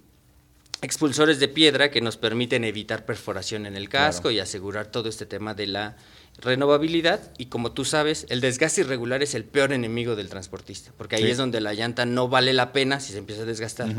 expulsores 0.82 1.40
de 1.40 1.48
piedra 1.48 1.90
que 1.90 2.02
nos 2.02 2.18
permiten 2.18 2.64
evitar 2.64 3.06
perforación 3.06 3.66
en 3.66 3.76
el 3.76 3.90
casco 3.90 4.30
y 4.30 4.40
asegurar 4.40 4.88
todo 4.88 5.10
este 5.10 5.26
tema 5.26 5.56
de 5.56 5.68
la 5.68 5.98
renovabilidad. 6.40 7.32
Y 7.38 7.48
como 7.48 7.72
tú 7.72 7.84
sabes, 7.84 8.28
el 8.30 8.42
desgaste 8.42 8.82
irregular 8.82 9.24
es 9.24 9.34
el 9.34 9.44
peor 9.44 9.74
enemigo 9.74 10.16
del 10.16 10.30
transportista, 10.30 10.92
porque 10.98 11.16
ahí 11.16 11.30
es 11.30 11.38
donde 11.38 11.62
la 11.62 11.74
llanta 11.74 12.06
no 12.06 12.28
vale 12.28 12.54
la 12.54 12.72
pena 12.72 13.00
si 13.00 13.14
se 13.14 13.18
empieza 13.18 13.42
a 13.42 13.46
desgastar 13.46 13.90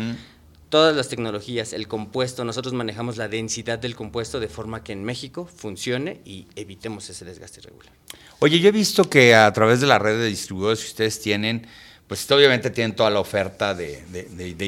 todas 0.68 0.96
las 0.96 1.08
tecnologías, 1.08 1.72
el 1.72 1.86
compuesto, 1.88 2.44
nosotros 2.44 2.74
manejamos 2.74 3.16
la 3.16 3.28
densidad 3.28 3.78
del 3.78 3.94
compuesto 3.94 4.40
de 4.40 4.48
forma 4.48 4.82
que 4.82 4.92
en 4.92 5.04
México 5.04 5.48
funcione 5.54 6.20
y 6.24 6.46
evitemos 6.56 7.08
ese 7.08 7.24
desgaste 7.24 7.60
irregular. 7.60 7.92
Oye, 8.40 8.58
yo 8.58 8.68
he 8.68 8.72
visto 8.72 9.08
que 9.08 9.34
a 9.34 9.52
través 9.52 9.80
de 9.80 9.86
la 9.86 9.98
red 9.98 10.18
de 10.18 10.26
distribuidores 10.26 10.80
que 10.80 10.88
ustedes 10.88 11.20
tienen, 11.20 11.66
pues 12.06 12.30
obviamente 12.30 12.70
tienen 12.70 12.94
toda 12.94 13.10
la 13.10 13.20
oferta 13.20 13.74
de, 13.74 14.04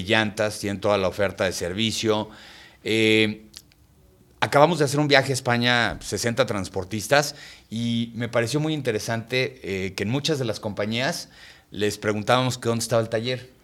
llantas, 0.06 0.58
tienen 0.58 0.80
toda 0.80 0.98
la 0.98 1.08
oferta 1.08 1.44
de 1.44 1.52
servicio. 1.52 2.30
Eh, 2.84 3.46
acabamos 4.40 4.78
de 4.78 4.84
hacer 4.84 5.00
un 5.00 5.08
viaje 5.08 5.32
a 5.32 5.34
España, 5.34 5.98
60 6.00 6.46
transportistas, 6.46 7.34
y 7.70 8.12
me 8.14 8.28
pareció 8.28 8.60
muy 8.60 8.72
interesante 8.72 9.60
eh, 9.62 9.94
que 9.94 10.04
en 10.04 10.10
muchas 10.10 10.38
de 10.38 10.44
las 10.44 10.60
compañías 10.60 11.28
les 11.70 11.98
preguntábamos 11.98 12.56
que 12.56 12.68
dónde 12.68 12.82
estaba 12.82 13.02
el 13.02 13.08
taller 13.08 13.57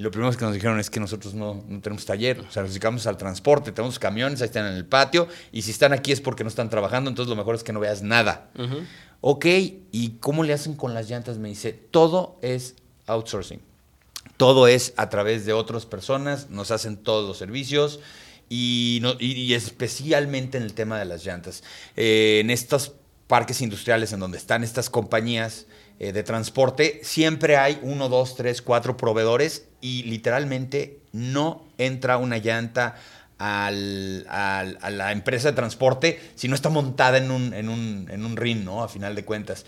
Y 0.00 0.02
lo 0.02 0.10
primero 0.10 0.32
que 0.34 0.42
nos 0.46 0.54
dijeron 0.54 0.80
es 0.80 0.88
que 0.88 0.98
nosotros 0.98 1.34
no, 1.34 1.62
no 1.68 1.80
tenemos 1.82 2.06
taller, 2.06 2.40
o 2.40 2.50
sea, 2.50 2.62
nos 2.62 2.70
dedicamos 2.70 3.06
al 3.06 3.18
transporte, 3.18 3.70
tenemos 3.70 3.98
camiones, 3.98 4.40
ahí 4.40 4.46
están 4.46 4.64
en 4.66 4.72
el 4.72 4.86
patio, 4.86 5.28
y 5.52 5.60
si 5.60 5.72
están 5.72 5.92
aquí 5.92 6.10
es 6.10 6.22
porque 6.22 6.42
no 6.42 6.48
están 6.48 6.70
trabajando, 6.70 7.10
entonces 7.10 7.28
lo 7.28 7.36
mejor 7.36 7.54
es 7.54 7.62
que 7.62 7.74
no 7.74 7.80
veas 7.80 8.00
nada. 8.00 8.48
Ok, 9.20 9.44
¿y 9.44 10.14
cómo 10.20 10.42
le 10.42 10.54
hacen 10.54 10.74
con 10.74 10.94
las 10.94 11.10
llantas? 11.10 11.36
Me 11.36 11.50
dice, 11.50 11.74
todo 11.74 12.38
es 12.40 12.76
outsourcing. 13.08 13.60
Todo 14.38 14.68
es 14.68 14.94
a 14.96 15.10
través 15.10 15.44
de 15.44 15.52
otras 15.52 15.84
personas, 15.84 16.48
nos 16.48 16.70
hacen 16.70 16.96
todos 16.96 17.28
los 17.28 17.36
servicios 17.36 18.00
y, 18.48 19.00
no- 19.02 19.16
y- 19.18 19.32
y 19.32 19.52
especialmente 19.52 20.56
en 20.56 20.64
el 20.64 20.72
tema 20.72 20.98
de 20.98 21.04
las 21.04 21.26
llantas. 21.26 21.62
Eh, 21.96 22.38
en 22.40 22.48
estos 22.48 22.92
parques 23.26 23.60
industriales 23.60 24.14
en 24.14 24.20
donde 24.20 24.38
están 24.38 24.64
estas 24.64 24.88
compañías 24.88 25.66
eh, 26.00 26.12
de 26.12 26.22
transporte, 26.22 27.00
siempre 27.04 27.58
hay 27.58 27.78
uno, 27.82 28.08
dos, 28.08 28.34
tres, 28.34 28.62
cuatro 28.62 28.96
proveedores 28.96 29.68
y 29.82 30.02
literalmente 30.04 30.98
no 31.12 31.66
entra 31.76 32.16
una 32.16 32.38
llanta 32.38 32.96
a 33.38 33.70
la 33.70 35.12
empresa 35.12 35.48
de 35.48 35.56
transporte 35.56 36.20
si 36.34 36.46
no 36.48 36.54
está 36.54 36.68
montada 36.68 37.16
en 37.16 37.30
un, 37.30 37.54
en 37.54 37.70
un, 37.70 38.06
en 38.10 38.24
un 38.26 38.36
ring, 38.36 38.64
¿no? 38.64 38.82
A 38.82 38.88
final 38.88 39.14
de 39.14 39.24
cuentas. 39.24 39.64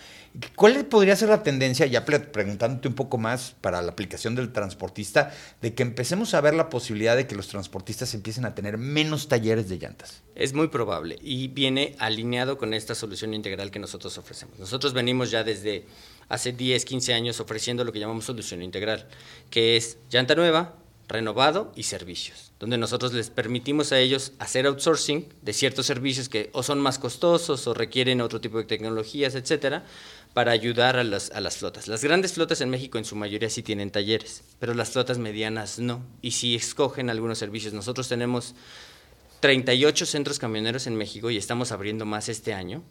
¿Cuál 0.56 0.86
podría 0.86 1.14
ser 1.16 1.28
la 1.28 1.42
tendencia, 1.42 1.84
ya 1.86 2.04
preguntándote 2.06 2.88
un 2.88 2.94
poco 2.94 3.18
más 3.18 3.54
para 3.60 3.82
la 3.82 3.92
aplicación 3.92 4.34
del 4.34 4.52
transportista, 4.52 5.32
de 5.60 5.74
que 5.74 5.82
empecemos 5.82 6.32
a 6.32 6.40
ver 6.40 6.54
la 6.54 6.70
posibilidad 6.70 7.16
de 7.16 7.26
que 7.26 7.34
los 7.34 7.48
transportistas 7.48 8.14
empiecen 8.14 8.46
a 8.46 8.54
tener 8.54 8.78
menos 8.78 9.28
talleres 9.28 9.68
de 9.68 9.78
llantas? 9.78 10.22
Es 10.34 10.54
muy 10.54 10.68
probable 10.68 11.18
y 11.20 11.48
viene 11.48 11.96
alineado 11.98 12.56
con 12.56 12.72
esta 12.72 12.94
solución 12.94 13.34
integral 13.34 13.70
que 13.70 13.78
nosotros 13.78 14.16
ofrecemos. 14.16 14.58
Nosotros 14.58 14.94
venimos 14.94 15.30
ya 15.30 15.44
desde 15.44 15.84
hace 16.32 16.52
10, 16.52 16.86
15 16.86 17.12
años 17.12 17.40
ofreciendo 17.40 17.84
lo 17.84 17.92
que 17.92 18.00
llamamos 18.00 18.24
solución 18.24 18.62
integral, 18.62 19.06
que 19.50 19.76
es 19.76 19.98
llanta 20.10 20.34
nueva, 20.34 20.76
renovado 21.06 21.72
y 21.76 21.82
servicios, 21.82 22.52
donde 22.58 22.78
nosotros 22.78 23.12
les 23.12 23.28
permitimos 23.28 23.92
a 23.92 23.98
ellos 23.98 24.32
hacer 24.38 24.66
outsourcing 24.66 25.28
de 25.42 25.52
ciertos 25.52 25.84
servicios 25.84 26.30
que 26.30 26.48
o 26.54 26.62
son 26.62 26.80
más 26.80 26.98
costosos 26.98 27.66
o 27.66 27.74
requieren 27.74 28.22
otro 28.22 28.40
tipo 28.40 28.56
de 28.56 28.64
tecnologías, 28.64 29.34
etcétera, 29.34 29.84
para 30.32 30.52
ayudar 30.52 30.96
a 30.96 31.04
las, 31.04 31.30
a 31.32 31.40
las 31.42 31.58
flotas. 31.58 31.86
Las 31.86 32.02
grandes 32.02 32.32
flotas 32.32 32.62
en 32.62 32.70
México 32.70 32.96
en 32.96 33.04
su 33.04 33.14
mayoría 33.14 33.50
sí 33.50 33.62
tienen 33.62 33.90
talleres, 33.90 34.42
pero 34.58 34.72
las 34.72 34.90
flotas 34.90 35.18
medianas 35.18 35.78
no. 35.78 36.02
Y 36.22 36.30
si 36.30 36.54
escogen 36.54 37.10
algunos 37.10 37.36
servicios, 37.36 37.74
nosotros 37.74 38.08
tenemos 38.08 38.54
38 39.40 40.06
centros 40.06 40.38
camioneros 40.38 40.86
en 40.86 40.96
México 40.96 41.30
y 41.30 41.36
estamos 41.36 41.72
abriendo 41.72 42.06
más 42.06 42.30
este 42.30 42.54
año 42.54 42.82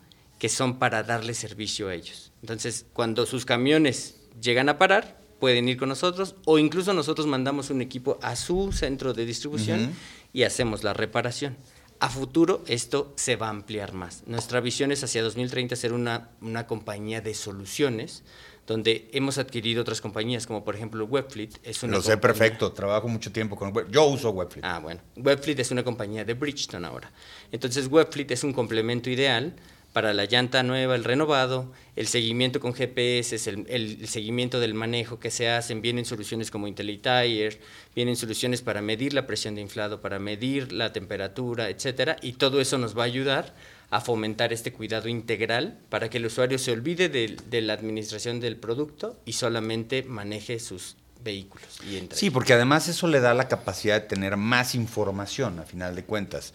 que 0.41 0.49
son 0.49 0.79
para 0.79 1.03
darle 1.03 1.35
servicio 1.35 1.87
a 1.89 1.93
ellos. 1.93 2.31
Entonces, 2.41 2.87
cuando 2.93 3.27
sus 3.27 3.45
camiones 3.45 4.15
llegan 4.41 4.69
a 4.69 4.79
parar, 4.79 5.21
pueden 5.39 5.69
ir 5.69 5.77
con 5.77 5.87
nosotros 5.89 6.33
o 6.45 6.57
incluso 6.57 6.95
nosotros 6.95 7.27
mandamos 7.27 7.69
un 7.69 7.79
equipo 7.79 8.17
a 8.23 8.35
su 8.35 8.71
centro 8.71 9.13
de 9.13 9.27
distribución 9.27 9.93
y 10.33 10.41
hacemos 10.41 10.83
la 10.83 10.93
reparación. 10.95 11.57
A 11.99 12.09
futuro 12.09 12.63
esto 12.65 13.13
se 13.17 13.35
va 13.35 13.47
a 13.47 13.49
ampliar 13.51 13.93
más. 13.93 14.23
Nuestra 14.25 14.61
visión 14.61 14.91
es 14.91 15.03
hacia 15.03 15.21
2030 15.21 15.75
ser 15.75 15.93
una, 15.93 16.31
una 16.41 16.65
compañía 16.65 17.21
de 17.21 17.35
soluciones 17.35 18.23
donde 18.65 19.09
hemos 19.13 19.37
adquirido 19.37 19.81
otras 19.83 20.01
compañías 20.01 20.47
como 20.47 20.63
por 20.63 20.75
ejemplo 20.75 21.05
Webfleet. 21.05 21.59
Es 21.61 21.83
una 21.83 21.97
Lo 21.97 22.01
sé 22.01 22.13
compañía- 22.13 22.21
perfecto, 22.21 22.71
trabajo 22.71 23.07
mucho 23.07 23.31
tiempo 23.31 23.55
con 23.55 23.71
web. 23.73 23.91
Yo 23.91 24.05
uso 24.07 24.31
Webfleet. 24.31 24.65
Ah, 24.65 24.79
bueno. 24.79 25.01
Webfleet 25.17 25.59
es 25.59 25.69
una 25.69 25.83
compañía 25.83 26.25
de 26.25 26.33
Bridgestone 26.33 26.87
ahora. 26.87 27.11
Entonces, 27.51 27.85
Webfleet 27.85 28.31
es 28.31 28.43
un 28.43 28.53
complemento 28.53 29.11
ideal 29.11 29.53
para 29.93 30.13
la 30.13 30.25
llanta 30.25 30.63
nueva, 30.63 30.95
el 30.95 31.03
renovado, 31.03 31.71
el 31.95 32.07
seguimiento 32.07 32.59
con 32.59 32.73
GPS, 32.73 33.49
el, 33.49 33.65
el 33.69 34.07
seguimiento 34.07 34.59
del 34.59 34.73
manejo 34.73 35.19
que 35.19 35.31
se 35.31 35.49
hacen. 35.49 35.81
Vienen 35.81 36.05
soluciones 36.05 36.51
como 36.51 36.67
IntelliTire, 36.67 37.59
vienen 37.95 38.15
soluciones 38.15 38.61
para 38.61 38.81
medir 38.81 39.13
la 39.13 39.27
presión 39.27 39.55
de 39.55 39.61
inflado, 39.61 40.01
para 40.01 40.19
medir 40.19 40.71
la 40.71 40.93
temperatura, 40.93 41.69
etcétera, 41.69 42.17
y 42.21 42.33
todo 42.33 42.61
eso 42.61 42.77
nos 42.77 42.97
va 42.97 43.03
a 43.03 43.05
ayudar 43.05 43.53
a 43.91 43.99
fomentar 43.99 44.53
este 44.53 44.71
cuidado 44.71 45.09
integral 45.09 45.77
para 45.89 46.09
que 46.09 46.17
el 46.17 46.25
usuario 46.25 46.57
se 46.57 46.71
olvide 46.71 47.09
de, 47.09 47.61
la 47.61 47.73
administración 47.73 48.39
del 48.39 48.55
producto 48.55 49.19
y 49.25 49.33
solamente 49.33 50.03
maneje 50.03 50.59
sus 50.59 50.95
vehículos. 51.21 51.67
Y 51.83 52.07
Sí, 52.13 52.29
porque 52.29 52.53
además 52.53 52.87
eso 52.87 53.07
le 53.07 53.19
da 53.19 53.33
la 53.33 53.49
capacidad 53.49 54.01
de 54.01 54.07
tener 54.07 54.37
más 54.37 54.75
información, 54.75 55.59
a 55.59 55.63
final 55.63 55.93
de 55.93 56.05
cuentas. 56.05 56.53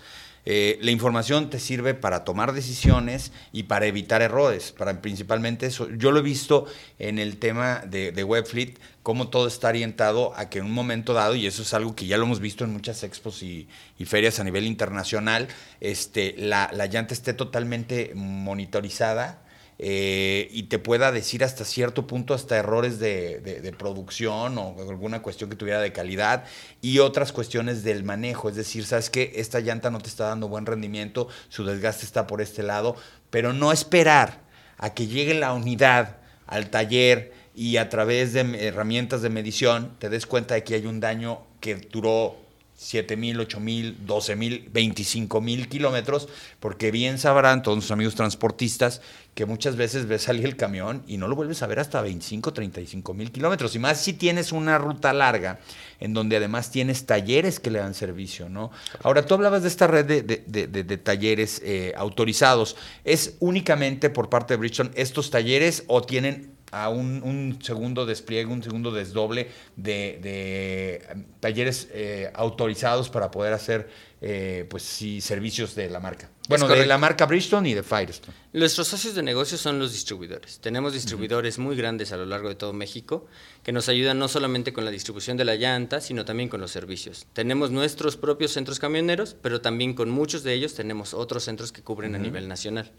Eh, 0.48 0.78
la 0.80 0.92
información 0.92 1.50
te 1.50 1.58
sirve 1.58 1.94
para 1.94 2.24
tomar 2.24 2.52
decisiones 2.52 3.32
y 3.52 3.64
para 3.64 3.86
evitar 3.86 4.22
errores, 4.22 4.70
para 4.70 5.02
principalmente 5.02 5.66
eso. 5.66 5.90
Yo 5.90 6.12
lo 6.12 6.20
he 6.20 6.22
visto 6.22 6.66
en 7.00 7.18
el 7.18 7.38
tema 7.38 7.82
de, 7.84 8.12
de 8.12 8.22
Webfleet, 8.22 8.78
cómo 9.02 9.28
todo 9.28 9.48
está 9.48 9.68
orientado 9.68 10.32
a 10.36 10.48
que 10.48 10.60
en 10.60 10.66
un 10.66 10.72
momento 10.72 11.14
dado, 11.14 11.34
y 11.34 11.46
eso 11.46 11.62
es 11.62 11.74
algo 11.74 11.96
que 11.96 12.06
ya 12.06 12.16
lo 12.16 12.24
hemos 12.24 12.38
visto 12.38 12.62
en 12.62 12.72
muchas 12.72 13.02
expos 13.02 13.42
y, 13.42 13.68
y 13.98 14.04
ferias 14.04 14.38
a 14.38 14.44
nivel 14.44 14.66
internacional, 14.66 15.48
este, 15.80 16.36
la, 16.38 16.70
la 16.72 16.86
llanta 16.86 17.12
esté 17.12 17.32
totalmente 17.32 18.12
monitorizada 18.14 19.42
eh, 19.78 20.48
y 20.52 20.64
te 20.64 20.78
pueda 20.78 21.12
decir 21.12 21.44
hasta 21.44 21.64
cierto 21.64 22.06
punto 22.06 22.32
hasta 22.34 22.56
errores 22.56 22.98
de, 22.98 23.40
de- 23.40 23.72
producción 23.72 24.56
o 24.56 24.74
alguna 24.88 25.20
cuestión 25.20 25.50
que 25.50 25.56
tuviera 25.56 25.80
de 25.80 25.92
calidad 25.92 26.44
y 26.80 26.98
otras 27.00 27.30
cuestiones 27.32 27.82
del 27.84 28.04
manejo. 28.04 28.48
Es 28.48 28.56
decir, 28.56 28.86
sabes 28.86 29.10
que 29.10 29.32
esta 29.36 29.60
llanta 29.60 29.90
no 29.90 29.98
te 29.98 30.08
está 30.08 30.28
dando 30.28 30.48
buen 30.48 30.64
rendimiento, 30.64 31.28
su 31.50 31.64
desgaste 31.64 32.06
está 32.06 32.26
por 32.26 32.40
este 32.40 32.62
lado, 32.62 32.96
pero 33.30 33.52
no 33.52 33.70
esperar 33.72 34.40
a 34.78 34.94
que 34.94 35.06
llegue 35.08 35.34
la 35.34 35.52
unidad 35.52 36.16
al 36.46 36.70
taller 36.70 37.34
y 37.54 37.76
a 37.76 37.88
través 37.88 38.32
de 38.32 38.40
herramientas 38.66 39.20
de 39.20 39.28
medición 39.30 39.94
te 39.98 40.08
des 40.08 40.26
cuenta 40.26 40.54
de 40.54 40.64
que 40.64 40.74
hay 40.74 40.86
un 40.86 41.00
daño 41.00 41.40
que 41.60 41.74
duró 41.74 42.36
7 42.76 43.16
mil, 43.16 43.40
8 43.40 43.58
mil, 43.58 43.96
12 44.06 44.36
mil, 44.36 44.68
25 44.72 45.40
mil 45.40 45.68
kilómetros, 45.68 46.28
porque 46.60 46.90
bien 46.90 47.18
sabrán 47.18 47.62
todos 47.62 47.76
nuestros 47.78 47.94
amigos 47.94 48.14
transportistas 48.14 49.00
que 49.34 49.46
muchas 49.46 49.76
veces 49.76 50.06
ves 50.06 50.22
salir 50.22 50.44
el 50.44 50.56
camión 50.56 51.02
y 51.06 51.16
no 51.16 51.26
lo 51.28 51.36
vuelves 51.36 51.62
a 51.62 51.66
ver 51.66 51.78
hasta 51.78 52.00
25, 52.02 52.52
35 52.52 53.14
mil 53.14 53.32
kilómetros. 53.32 53.74
Y 53.74 53.78
más 53.78 54.00
si 54.00 54.12
tienes 54.12 54.52
una 54.52 54.78
ruta 54.78 55.12
larga, 55.12 55.60
en 56.00 56.12
donde 56.14 56.36
además 56.36 56.70
tienes 56.70 57.06
talleres 57.06 57.60
que 57.60 57.70
le 57.70 57.78
dan 57.78 57.94
servicio, 57.94 58.48
¿no? 58.48 58.70
Ahora, 59.02 59.24
tú 59.26 59.34
hablabas 59.34 59.62
de 59.62 59.68
esta 59.68 59.86
red 59.86 60.04
de, 60.04 60.22
de- 60.22 60.66
de- 60.66 60.96
talleres 60.98 61.60
eh, 61.64 61.92
autorizados. 61.96 62.76
¿Es 63.04 63.36
únicamente 63.40 64.10
por 64.10 64.28
parte 64.30 64.54
de 64.54 64.58
Bridgestone 64.58 64.90
estos 64.94 65.30
talleres 65.30 65.84
o 65.86 66.02
tienen 66.02 66.55
a 66.72 66.88
un, 66.88 67.22
un 67.22 67.58
segundo 67.62 68.06
despliegue, 68.06 68.50
un 68.50 68.62
segundo 68.62 68.90
desdoble 68.90 69.48
de, 69.76 70.18
de, 70.22 70.96
em, 71.10 71.24
talleres 71.40 71.88
eh, 71.92 72.30
autorizados 72.34 73.08
para 73.08 73.30
poder 73.30 73.52
hacer 73.52 73.88
eh, 74.20 74.66
pues 74.68 74.82
sí, 74.82 75.20
servicios 75.20 75.74
de 75.74 75.90
la 75.90 76.00
marca. 76.00 76.30
Bueno, 76.48 76.66
de 76.68 76.86
la 76.86 76.96
marca 76.96 77.26
Bridgestone 77.26 77.70
y 77.70 77.74
de 77.74 77.82
Firestone. 77.82 78.34
Nuestros 78.52 78.88
socios 78.88 79.14
de 79.14 79.22
negocio 79.22 79.58
son 79.58 79.78
los 79.78 79.92
distribuidores. 79.92 80.58
Tenemos 80.60 80.92
distribuidores 80.92 81.58
muy 81.58 81.76
grandes 81.76 82.12
a 82.12 82.16
lo 82.16 82.24
largo 82.24 82.48
de 82.48 82.54
todo 82.54 82.72
México 82.72 83.26
que 83.62 83.72
nos 83.72 83.88
ayudan 83.88 84.18
no 84.18 84.28
solamente 84.28 84.72
con 84.72 84.84
la 84.84 84.90
distribución 84.90 85.36
de 85.36 85.44
la 85.44 85.56
llanta, 85.56 86.00
sino 86.00 86.24
también 86.24 86.48
con 86.48 86.60
los 86.60 86.70
servicios. 86.70 87.26
Tenemos 87.32 87.70
nuestros 87.70 88.16
propios 88.16 88.52
centros 88.52 88.78
camioneros, 88.78 89.36
pero 89.40 89.60
también 89.60 89.92
con 89.94 90.08
muchos 90.08 90.42
de 90.44 90.54
ellos 90.54 90.74
tenemos 90.74 91.12
otros 91.12 91.44
centros 91.44 91.70
que 91.72 91.82
cubren 91.82 92.14
a 92.14 92.18
nivel 92.18 92.48
nacional. 92.48 92.90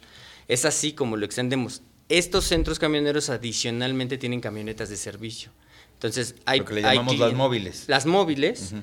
Es 0.48 0.66
así 0.66 0.94
como 0.94 1.18
lo 1.18 1.26
extendemos. 1.26 1.82
Estos 2.10 2.46
centros 2.46 2.80
camioneros 2.80 3.30
adicionalmente 3.30 4.18
tienen 4.18 4.40
camionetas 4.42 4.90
de 4.90 4.96
servicio. 4.98 5.52
Entonces, 5.94 6.36
hay, 6.46 6.60
Lo 6.60 6.66
que 6.66 6.74
le 6.76 6.86
hay 6.86 6.96
llamamos 6.98 7.18
las 7.20 7.30
clien- 7.32 7.36
móviles. 7.36 7.84
Las 7.88 8.06
móviles, 8.06 8.74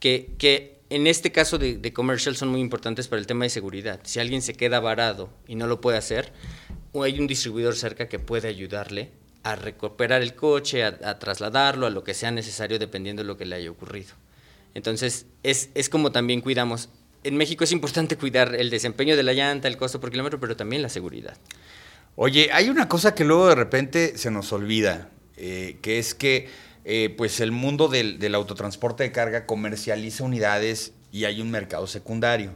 que, 0.00 0.30
que 0.38 0.78
en 0.90 1.06
este 1.06 1.30
caso 1.32 1.58
de, 1.58 1.76
de 1.78 1.92
commercial 1.92 2.34
son 2.36 2.48
muy 2.48 2.60
importantes 2.60 3.08
para 3.08 3.20
el 3.20 3.26
tema 3.26 3.44
de 3.44 3.50
seguridad. 3.50 4.00
Si 4.04 4.18
alguien 4.20 4.42
se 4.42 4.54
queda 4.54 4.80
varado 4.80 5.30
y 5.46 5.54
no 5.54 5.66
lo 5.66 5.80
puede 5.80 5.98
hacer, 5.98 6.32
o 6.92 7.02
hay 7.04 7.18
un 7.20 7.26
distribuidor 7.26 7.76
cerca 7.76 8.08
que 8.08 8.18
puede 8.18 8.48
ayudarle 8.48 9.10
a 9.44 9.54
recuperar 9.54 10.22
el 10.22 10.34
coche, 10.34 10.82
a, 10.84 10.98
a 11.04 11.18
trasladarlo, 11.18 11.86
a 11.86 11.90
lo 11.90 12.04
que 12.04 12.14
sea 12.14 12.30
necesario 12.30 12.78
dependiendo 12.78 13.22
de 13.22 13.26
lo 13.26 13.36
que 13.36 13.44
le 13.44 13.56
haya 13.56 13.70
ocurrido. 13.70 14.14
Entonces, 14.74 15.26
es, 15.42 15.68
es 15.74 15.88
como 15.88 16.10
también 16.12 16.40
cuidamos. 16.40 16.88
En 17.24 17.36
México 17.36 17.64
es 17.64 17.72
importante 17.72 18.16
cuidar 18.16 18.54
el 18.54 18.70
desempeño 18.70 19.16
de 19.16 19.22
la 19.22 19.32
llanta, 19.34 19.68
el 19.68 19.76
costo 19.76 20.00
por 20.00 20.10
kilómetro, 20.10 20.40
pero 20.40 20.56
también 20.56 20.80
la 20.82 20.88
seguridad. 20.88 21.36
Oye, 22.16 22.50
hay 22.52 22.68
una 22.68 22.88
cosa 22.88 23.14
que 23.14 23.24
luego 23.24 23.48
de 23.48 23.54
repente 23.54 24.18
se 24.18 24.30
nos 24.30 24.52
olvida, 24.52 25.08
eh, 25.36 25.78
que 25.82 25.98
es 25.98 26.14
que 26.14 26.48
eh, 26.84 27.14
pues 27.16 27.40
el 27.40 27.52
mundo 27.52 27.88
del, 27.88 28.18
del 28.18 28.34
autotransporte 28.34 29.02
de 29.04 29.12
carga 29.12 29.46
comercializa 29.46 30.24
unidades 30.24 30.92
y 31.10 31.24
hay 31.24 31.40
un 31.40 31.50
mercado 31.50 31.86
secundario. 31.86 32.52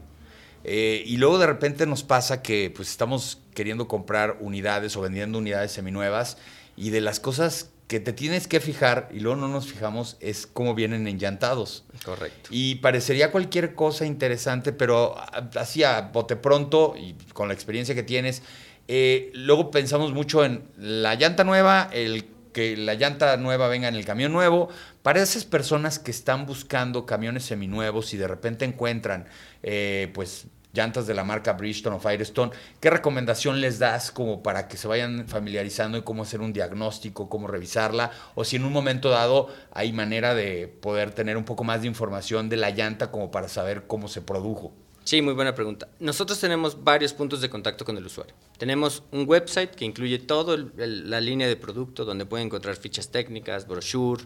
Eh, 0.64 1.02
y 1.06 1.16
luego 1.16 1.38
de 1.38 1.46
repente 1.46 1.86
nos 1.86 2.02
pasa 2.02 2.42
que 2.42 2.72
pues 2.74 2.90
estamos 2.90 3.40
queriendo 3.54 3.86
comprar 3.88 4.36
unidades 4.40 4.96
o 4.96 5.00
vendiendo 5.00 5.38
unidades 5.38 5.72
seminuevas 5.72 6.38
y 6.76 6.90
de 6.90 7.00
las 7.00 7.20
cosas 7.20 7.70
que 7.86 8.00
te 8.00 8.12
tienes 8.12 8.48
que 8.48 8.58
fijar 8.58 9.08
y 9.14 9.20
luego 9.20 9.36
no 9.40 9.46
nos 9.46 9.68
fijamos 9.68 10.16
es 10.18 10.48
cómo 10.48 10.74
vienen 10.74 11.06
enllantados. 11.06 11.84
Correcto. 12.04 12.48
Y 12.50 12.74
parecería 12.76 13.30
cualquier 13.30 13.74
cosa 13.76 14.06
interesante, 14.06 14.72
pero 14.72 15.16
a- 15.16 15.48
así 15.54 15.84
a 15.84 16.00
bote 16.12 16.34
pronto 16.34 16.94
y 16.98 17.14
con 17.32 17.46
la 17.46 17.54
experiencia 17.54 17.94
que 17.94 18.02
tienes, 18.02 18.42
eh, 18.88 19.30
luego 19.34 19.70
pensamos 19.70 20.12
mucho 20.12 20.44
en 20.44 20.64
la 20.76 21.14
llanta 21.14 21.44
nueva, 21.44 21.88
el 21.92 22.26
que 22.52 22.76
la 22.76 22.94
llanta 22.94 23.36
nueva 23.36 23.68
venga 23.68 23.88
en 23.88 23.96
el 23.96 24.06
camión 24.06 24.32
nuevo. 24.32 24.68
Para 25.02 25.22
esas 25.22 25.44
personas 25.44 25.98
que 25.98 26.10
están 26.10 26.46
buscando 26.46 27.04
camiones 27.04 27.44
seminuevos 27.44 28.14
y 28.14 28.16
de 28.16 28.26
repente 28.26 28.64
encuentran, 28.64 29.26
eh, 29.62 30.10
pues 30.14 30.46
llantas 30.72 31.06
de 31.06 31.14
la 31.14 31.24
marca 31.24 31.54
Bridgestone 31.54 31.96
o 31.96 32.00
Firestone, 32.00 32.52
¿qué 32.80 32.90
recomendación 32.90 33.60
les 33.60 33.78
das 33.78 34.10
como 34.10 34.42
para 34.42 34.68
que 34.68 34.76
se 34.76 34.86
vayan 34.88 35.26
familiarizando 35.26 35.98
en 35.98 36.04
cómo 36.04 36.22
hacer 36.22 36.40
un 36.40 36.52
diagnóstico, 36.52 37.28
cómo 37.28 37.46
revisarla? 37.46 38.10
O 38.34 38.44
si 38.44 38.56
en 38.56 38.64
un 38.64 38.72
momento 38.72 39.10
dado 39.10 39.48
hay 39.72 39.92
manera 39.92 40.34
de 40.34 40.68
poder 40.68 41.10
tener 41.10 41.36
un 41.36 41.44
poco 41.44 41.64
más 41.64 41.82
de 41.82 41.88
información 41.88 42.48
de 42.48 42.56
la 42.56 42.70
llanta 42.70 43.10
como 43.10 43.30
para 43.30 43.48
saber 43.48 43.86
cómo 43.86 44.08
se 44.08 44.22
produjo. 44.22 44.72
Sí, 45.06 45.22
muy 45.22 45.34
buena 45.34 45.54
pregunta. 45.54 45.86
Nosotros 46.00 46.40
tenemos 46.40 46.82
varios 46.82 47.12
puntos 47.12 47.40
de 47.40 47.48
contacto 47.48 47.84
con 47.84 47.96
el 47.96 48.04
usuario. 48.04 48.34
Tenemos 48.58 49.04
un 49.12 49.24
website 49.28 49.70
que 49.70 49.84
incluye 49.84 50.18
toda 50.18 50.56
la 50.56 51.20
línea 51.20 51.46
de 51.46 51.54
producto, 51.54 52.04
donde 52.04 52.26
pueden 52.26 52.48
encontrar 52.48 52.74
fichas 52.74 53.12
técnicas, 53.12 53.68
brochure. 53.68 54.24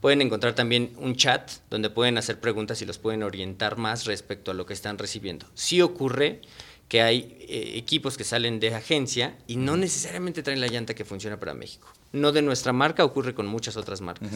Pueden 0.00 0.22
encontrar 0.22 0.54
también 0.54 0.94
un 0.96 1.16
chat 1.16 1.50
donde 1.68 1.90
pueden 1.90 2.16
hacer 2.16 2.40
preguntas 2.40 2.80
y 2.80 2.86
los 2.86 2.96
pueden 2.96 3.22
orientar 3.22 3.76
más 3.76 4.06
respecto 4.06 4.52
a 4.52 4.54
lo 4.54 4.64
que 4.64 4.72
están 4.72 4.96
recibiendo. 4.96 5.44
Sí 5.52 5.82
ocurre 5.82 6.40
que 6.88 7.02
hay 7.02 7.36
eh, 7.40 7.72
equipos 7.76 8.16
que 8.16 8.24
salen 8.24 8.58
de 8.58 8.74
agencia 8.74 9.36
y 9.46 9.56
no 9.56 9.76
necesariamente 9.76 10.42
traen 10.42 10.62
la 10.62 10.66
llanta 10.66 10.94
que 10.94 11.04
funciona 11.04 11.38
para 11.38 11.52
México. 11.52 11.88
No 12.12 12.32
de 12.32 12.40
nuestra 12.40 12.72
marca, 12.72 13.04
ocurre 13.04 13.34
con 13.34 13.46
muchas 13.46 13.76
otras 13.76 14.00
marcas. 14.00 14.30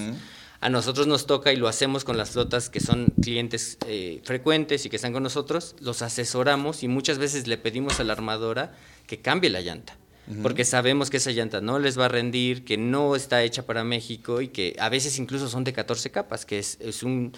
A 0.60 0.70
nosotros 0.70 1.06
nos 1.06 1.26
toca 1.26 1.52
y 1.52 1.56
lo 1.56 1.68
hacemos 1.68 2.04
con 2.04 2.16
las 2.16 2.30
flotas 2.30 2.70
que 2.70 2.80
son 2.80 3.06
clientes 3.22 3.78
eh, 3.86 4.20
frecuentes 4.24 4.86
y 4.86 4.90
que 4.90 4.96
están 4.96 5.12
con 5.12 5.22
nosotros, 5.22 5.76
los 5.80 6.02
asesoramos 6.02 6.82
y 6.82 6.88
muchas 6.88 7.18
veces 7.18 7.46
le 7.46 7.58
pedimos 7.58 8.00
a 8.00 8.04
la 8.04 8.14
armadora 8.14 8.74
que 9.06 9.20
cambie 9.20 9.50
la 9.50 9.60
llanta. 9.60 9.96
Porque 10.42 10.64
sabemos 10.64 11.08
que 11.08 11.18
esa 11.18 11.30
llanta 11.30 11.60
no 11.60 11.78
les 11.78 11.96
va 11.96 12.06
a 12.06 12.08
rendir, 12.08 12.64
que 12.64 12.76
no 12.76 13.14
está 13.14 13.44
hecha 13.44 13.64
para 13.64 13.84
México 13.84 14.40
y 14.40 14.48
que 14.48 14.74
a 14.80 14.88
veces 14.88 15.20
incluso 15.20 15.48
son 15.48 15.62
de 15.62 15.72
14 15.72 16.10
capas, 16.10 16.44
que 16.44 16.58
es, 16.58 17.02
un 17.04 17.32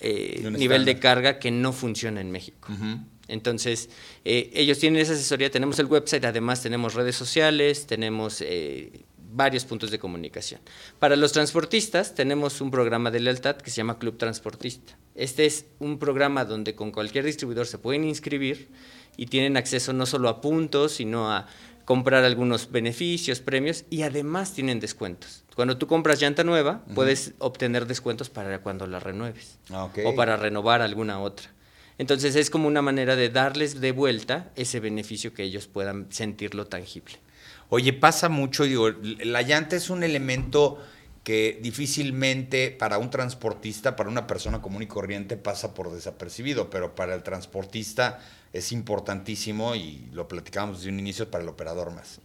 eh, 0.00 0.50
nivel 0.50 0.84
de 0.84 0.98
carga 0.98 1.38
que 1.38 1.52
no 1.52 1.72
funciona 1.72 2.20
en 2.20 2.32
México. 2.32 2.68
Entonces, 3.28 3.88
eh, 4.24 4.50
ellos 4.52 4.80
tienen 4.80 5.00
esa 5.00 5.12
asesoría, 5.12 5.48
tenemos 5.48 5.78
el 5.78 5.86
website, 5.86 6.24
además 6.24 6.60
tenemos 6.60 6.94
redes 6.94 7.14
sociales, 7.14 7.86
tenemos 7.86 8.42
varios 9.34 9.64
puntos 9.64 9.90
de 9.90 9.98
comunicación. 9.98 10.60
Para 10.98 11.16
los 11.16 11.32
transportistas 11.32 12.14
tenemos 12.14 12.60
un 12.60 12.70
programa 12.70 13.10
de 13.10 13.20
lealtad 13.20 13.56
que 13.56 13.70
se 13.70 13.76
llama 13.76 13.98
Club 13.98 14.16
Transportista. 14.16 14.96
Este 15.14 15.44
es 15.44 15.66
un 15.78 15.98
programa 15.98 16.44
donde 16.44 16.74
con 16.74 16.92
cualquier 16.92 17.24
distribuidor 17.24 17.66
se 17.66 17.78
pueden 17.78 18.04
inscribir 18.04 18.68
y 19.16 19.26
tienen 19.26 19.56
acceso 19.56 19.92
no 19.92 20.06
solo 20.06 20.28
a 20.28 20.40
puntos, 20.40 20.92
sino 20.92 21.30
a 21.30 21.46
comprar 21.84 22.24
algunos 22.24 22.70
beneficios, 22.70 23.40
premios 23.40 23.84
y 23.90 24.02
además 24.02 24.54
tienen 24.54 24.80
descuentos. 24.80 25.44
Cuando 25.54 25.76
tú 25.78 25.86
compras 25.86 26.20
llanta 26.20 26.42
nueva, 26.42 26.84
puedes 26.94 27.34
obtener 27.38 27.86
descuentos 27.86 28.30
para 28.30 28.60
cuando 28.60 28.86
la 28.86 29.00
renueves 29.00 29.58
ah, 29.70 29.88
o 30.04 30.14
para 30.14 30.36
renovar 30.36 30.80
alguna 30.80 31.20
otra. 31.20 31.50
Entonces 31.98 32.34
es 32.34 32.50
como 32.50 32.66
una 32.66 32.82
manera 32.82 33.14
de 33.14 33.28
darles 33.28 33.80
de 33.80 33.92
vuelta 33.92 34.50
ese 34.56 34.80
beneficio 34.80 35.32
que 35.32 35.44
ellos 35.44 35.68
puedan 35.68 36.06
sentirlo 36.10 36.66
tangible. 36.66 37.18
Oye, 37.68 37.92
pasa 37.92 38.28
mucho, 38.28 38.64
digo, 38.64 38.90
la 38.90 39.42
llanta 39.42 39.76
es 39.76 39.90
un 39.90 40.02
elemento 40.02 40.78
que 41.24 41.58
difícilmente 41.62 42.70
para 42.70 42.98
un 42.98 43.10
transportista, 43.10 43.96
para 43.96 44.10
una 44.10 44.26
persona 44.26 44.60
común 44.60 44.82
y 44.82 44.86
corriente 44.86 45.38
pasa 45.38 45.72
por 45.72 45.90
desapercibido, 45.90 46.68
pero 46.68 46.94
para 46.94 47.14
el 47.14 47.22
transportista 47.22 48.20
es 48.52 48.72
importantísimo 48.72 49.74
y 49.74 50.08
lo 50.12 50.28
platicábamos 50.28 50.78
desde 50.78 50.90
un 50.90 51.00
inicio 51.00 51.30
para 51.30 51.42
el 51.42 51.48
operador 51.48 51.92
más. 51.92 52.20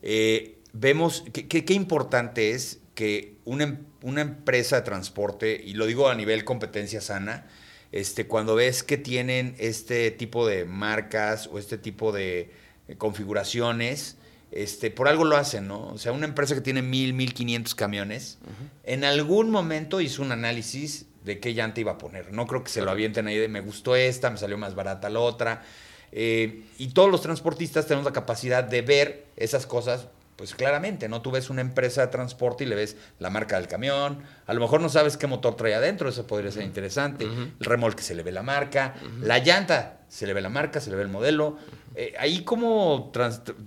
Eh, 0.00 0.58
vemos 0.72 1.24
qué 1.32 1.74
importante 1.74 2.52
es 2.52 2.78
que 2.94 3.34
una, 3.44 3.80
una, 4.02 4.20
empresa 4.20 4.76
de 4.76 4.82
transporte, 4.82 5.60
y 5.64 5.74
lo 5.74 5.86
digo 5.86 6.08
a 6.08 6.14
nivel 6.14 6.44
competencia 6.44 7.00
sana, 7.00 7.46
este, 7.90 8.26
cuando 8.26 8.54
ves 8.54 8.82
que 8.82 8.96
tienen 8.96 9.56
este 9.58 10.10
tipo 10.12 10.46
de 10.46 10.64
marcas 10.64 11.48
o 11.48 11.58
este 11.58 11.78
tipo 11.78 12.12
de 12.12 12.50
configuraciones, 12.98 14.16
este, 14.54 14.92
por 14.92 15.08
algo 15.08 15.24
lo 15.24 15.36
hacen, 15.36 15.66
¿no? 15.66 15.88
O 15.88 15.98
sea, 15.98 16.12
una 16.12 16.26
empresa 16.26 16.54
que 16.54 16.60
tiene 16.60 16.80
mil, 16.80 17.12
mil 17.12 17.34
quinientos 17.34 17.74
camiones, 17.74 18.38
en 18.84 19.02
algún 19.02 19.50
momento 19.50 20.00
hizo 20.00 20.22
un 20.22 20.30
análisis 20.30 21.06
de 21.24 21.40
qué 21.40 21.54
llanta 21.54 21.80
iba 21.80 21.92
a 21.92 21.98
poner. 21.98 22.32
No 22.32 22.46
creo 22.46 22.62
que 22.62 22.70
se 22.70 22.80
lo 22.80 22.92
avienten 22.92 23.26
ahí 23.26 23.36
de 23.36 23.48
me 23.48 23.60
gustó 23.60 23.96
esta, 23.96 24.30
me 24.30 24.38
salió 24.38 24.56
más 24.56 24.76
barata 24.76 25.10
la 25.10 25.18
otra. 25.18 25.64
Eh, 26.12 26.62
y 26.78 26.88
todos 26.88 27.10
los 27.10 27.20
transportistas 27.20 27.86
tenemos 27.86 28.04
la 28.04 28.12
capacidad 28.12 28.62
de 28.62 28.82
ver 28.82 29.26
esas 29.36 29.66
cosas, 29.66 30.06
pues 30.36 30.54
claramente, 30.54 31.08
¿no? 31.08 31.22
Tú 31.22 31.30
ves 31.30 31.50
una 31.50 31.60
empresa 31.60 32.00
de 32.02 32.08
transporte 32.08 32.64
y 32.64 32.66
le 32.66 32.74
ves 32.74 32.96
la 33.18 33.30
marca 33.30 33.56
del 33.56 33.68
camión, 33.68 34.22
a 34.46 34.54
lo 34.54 34.60
mejor 34.60 34.80
no 34.80 34.88
sabes 34.88 35.16
qué 35.16 35.26
motor 35.26 35.56
trae 35.56 35.74
adentro, 35.74 36.08
eso 36.08 36.26
podría 36.26 36.50
ser 36.50 36.64
interesante. 36.64 37.24
El 37.24 37.54
remolque 37.60 38.02
se 38.02 38.14
le 38.14 38.22
ve 38.22 38.32
la 38.32 38.42
marca, 38.42 38.94
la 39.20 39.38
llanta 39.38 40.00
se 40.08 40.26
le 40.26 40.34
ve 40.34 40.40
la 40.40 40.48
marca, 40.48 40.80
se 40.80 40.90
le 40.90 40.96
ve 40.96 41.02
el 41.02 41.08
modelo. 41.08 41.56
Eh, 41.96 42.14
ahí 42.18 42.42
como 42.42 43.12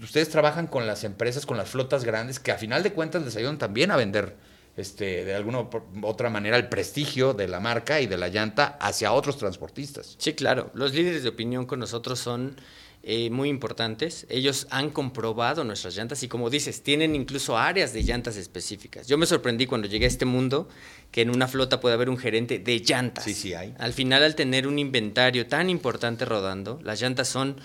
ustedes 0.01 0.29
trabajan 0.29 0.67
con 0.67 0.85
las 0.85 1.03
empresas, 1.03 1.45
con 1.45 1.57
las 1.57 1.69
flotas 1.69 2.03
grandes, 2.03 2.39
que 2.39 2.51
a 2.51 2.57
final 2.57 2.83
de 2.83 2.91
cuentas 2.91 3.23
les 3.23 3.35
ayudan 3.37 3.57
también 3.57 3.91
a 3.91 3.95
vender 3.95 4.35
este, 4.77 5.25
de 5.25 5.33
alguna 5.33 5.67
otra 6.03 6.29
manera 6.29 6.55
el 6.55 6.69
prestigio 6.69 7.33
de 7.33 7.47
la 7.47 7.59
marca 7.59 7.99
y 7.99 8.05
de 8.05 8.15
la 8.15 8.27
llanta 8.27 8.77
hacia 8.79 9.11
otros 9.11 9.37
transportistas. 9.37 10.15
Sí, 10.19 10.33
claro. 10.33 10.69
Los 10.75 10.93
líderes 10.93 11.23
de 11.23 11.29
opinión 11.29 11.65
con 11.65 11.79
nosotros 11.79 12.19
son 12.19 12.55
eh, 13.09 13.29
muy 13.29 13.47
importantes. 13.47 14.27
Ellos 14.27 14.67
han 14.69 14.89
comprobado 14.89 15.63
nuestras 15.63 15.95
llantas 15.95 16.23
y 16.23 16.27
como 16.27 16.49
dices, 16.49 16.83
tienen 16.83 17.15
incluso 17.15 17.57
áreas 17.57 17.93
de 17.93 18.03
llantas 18.03 18.35
específicas. 18.35 19.07
Yo 19.07 19.17
me 19.17 19.25
sorprendí 19.25 19.65
cuando 19.65 19.87
llegué 19.87 20.03
a 20.03 20.09
este 20.09 20.25
mundo 20.25 20.67
que 21.09 21.21
en 21.21 21.29
una 21.29 21.47
flota 21.47 21.79
puede 21.79 21.95
haber 21.95 22.09
un 22.09 22.17
gerente 22.17 22.59
de 22.59 22.79
llantas. 22.81 23.23
Sí, 23.23 23.33
sí 23.33 23.53
hay. 23.53 23.73
Al 23.79 23.93
final, 23.93 24.23
al 24.23 24.35
tener 24.35 24.67
un 24.67 24.77
inventario 24.77 25.47
tan 25.47 25.69
importante 25.69 26.25
rodando, 26.25 26.81
las 26.83 26.99
llantas 26.99 27.29
son 27.29 27.61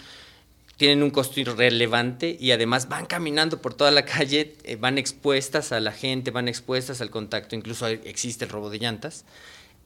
tienen 0.77 1.03
un 1.03 1.11
costo 1.11 1.41
irrelevante 1.41 2.37
y 2.39 2.53
además 2.53 2.89
van 2.89 3.07
caminando 3.07 3.61
por 3.61 3.75
toda 3.75 3.91
la 3.91 4.05
calle, 4.05 4.55
eh, 4.63 4.77
van 4.77 4.97
expuestas 4.97 5.73
a 5.73 5.81
la 5.81 5.91
gente, 5.91 6.31
van 6.31 6.47
expuestas 6.47 7.01
al 7.01 7.11
contacto, 7.11 7.57
incluso 7.57 7.89
existe 7.89 8.45
el 8.45 8.51
robo 8.53 8.71
de 8.71 8.79
llantas. 8.79 9.25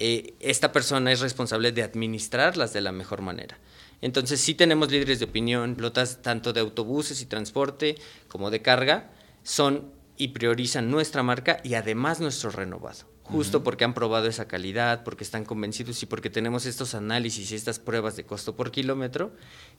Eh, 0.01 0.35
esta 0.41 0.73
persona 0.73 1.13
es 1.13 1.21
responsable 1.21 1.73
de 1.73 1.83
administrarlas 1.83 2.75
de 2.75 2.83
la 2.83 2.93
mejor 2.93 3.23
manera. 3.23 3.57
Entonces 4.01 4.41
sí 4.41 4.55
tenemos 4.55 4.91
líderes 4.91 5.19
de 5.19 5.25
opinión, 5.25 5.77
flotas 5.77 6.23
tanto 6.23 6.53
de 6.53 6.61
autobuses 6.61 7.23
y 7.23 7.27
transporte 7.27 7.97
como 8.29 8.51
de 8.51 8.63
carga, 8.63 9.11
son 9.43 9.91
y 10.17 10.29
priorizan 10.29 10.91
nuestra 10.91 11.23
marca 11.23 11.61
y 11.63 11.75
además 11.75 12.21
nuestro 12.21 12.51
renovado 12.51 13.17
justo 13.29 13.63
porque 13.63 13.85
han 13.85 13.95
probado 13.95 14.29
esa 14.29 14.47
calidad, 14.47 15.03
porque 15.05 15.25
están 15.25 15.45
convencidos 15.45 16.03
y 16.03 16.07
porque 16.07 16.31
tenemos 16.31 16.67
estos 16.67 16.95
análisis 16.95 17.51
y 17.51 17.55
estas 17.55 17.79
pruebas 17.79 18.17
de 18.17 18.25
costo 18.25 18.57
por 18.57 18.71
kilómetro 18.71 19.33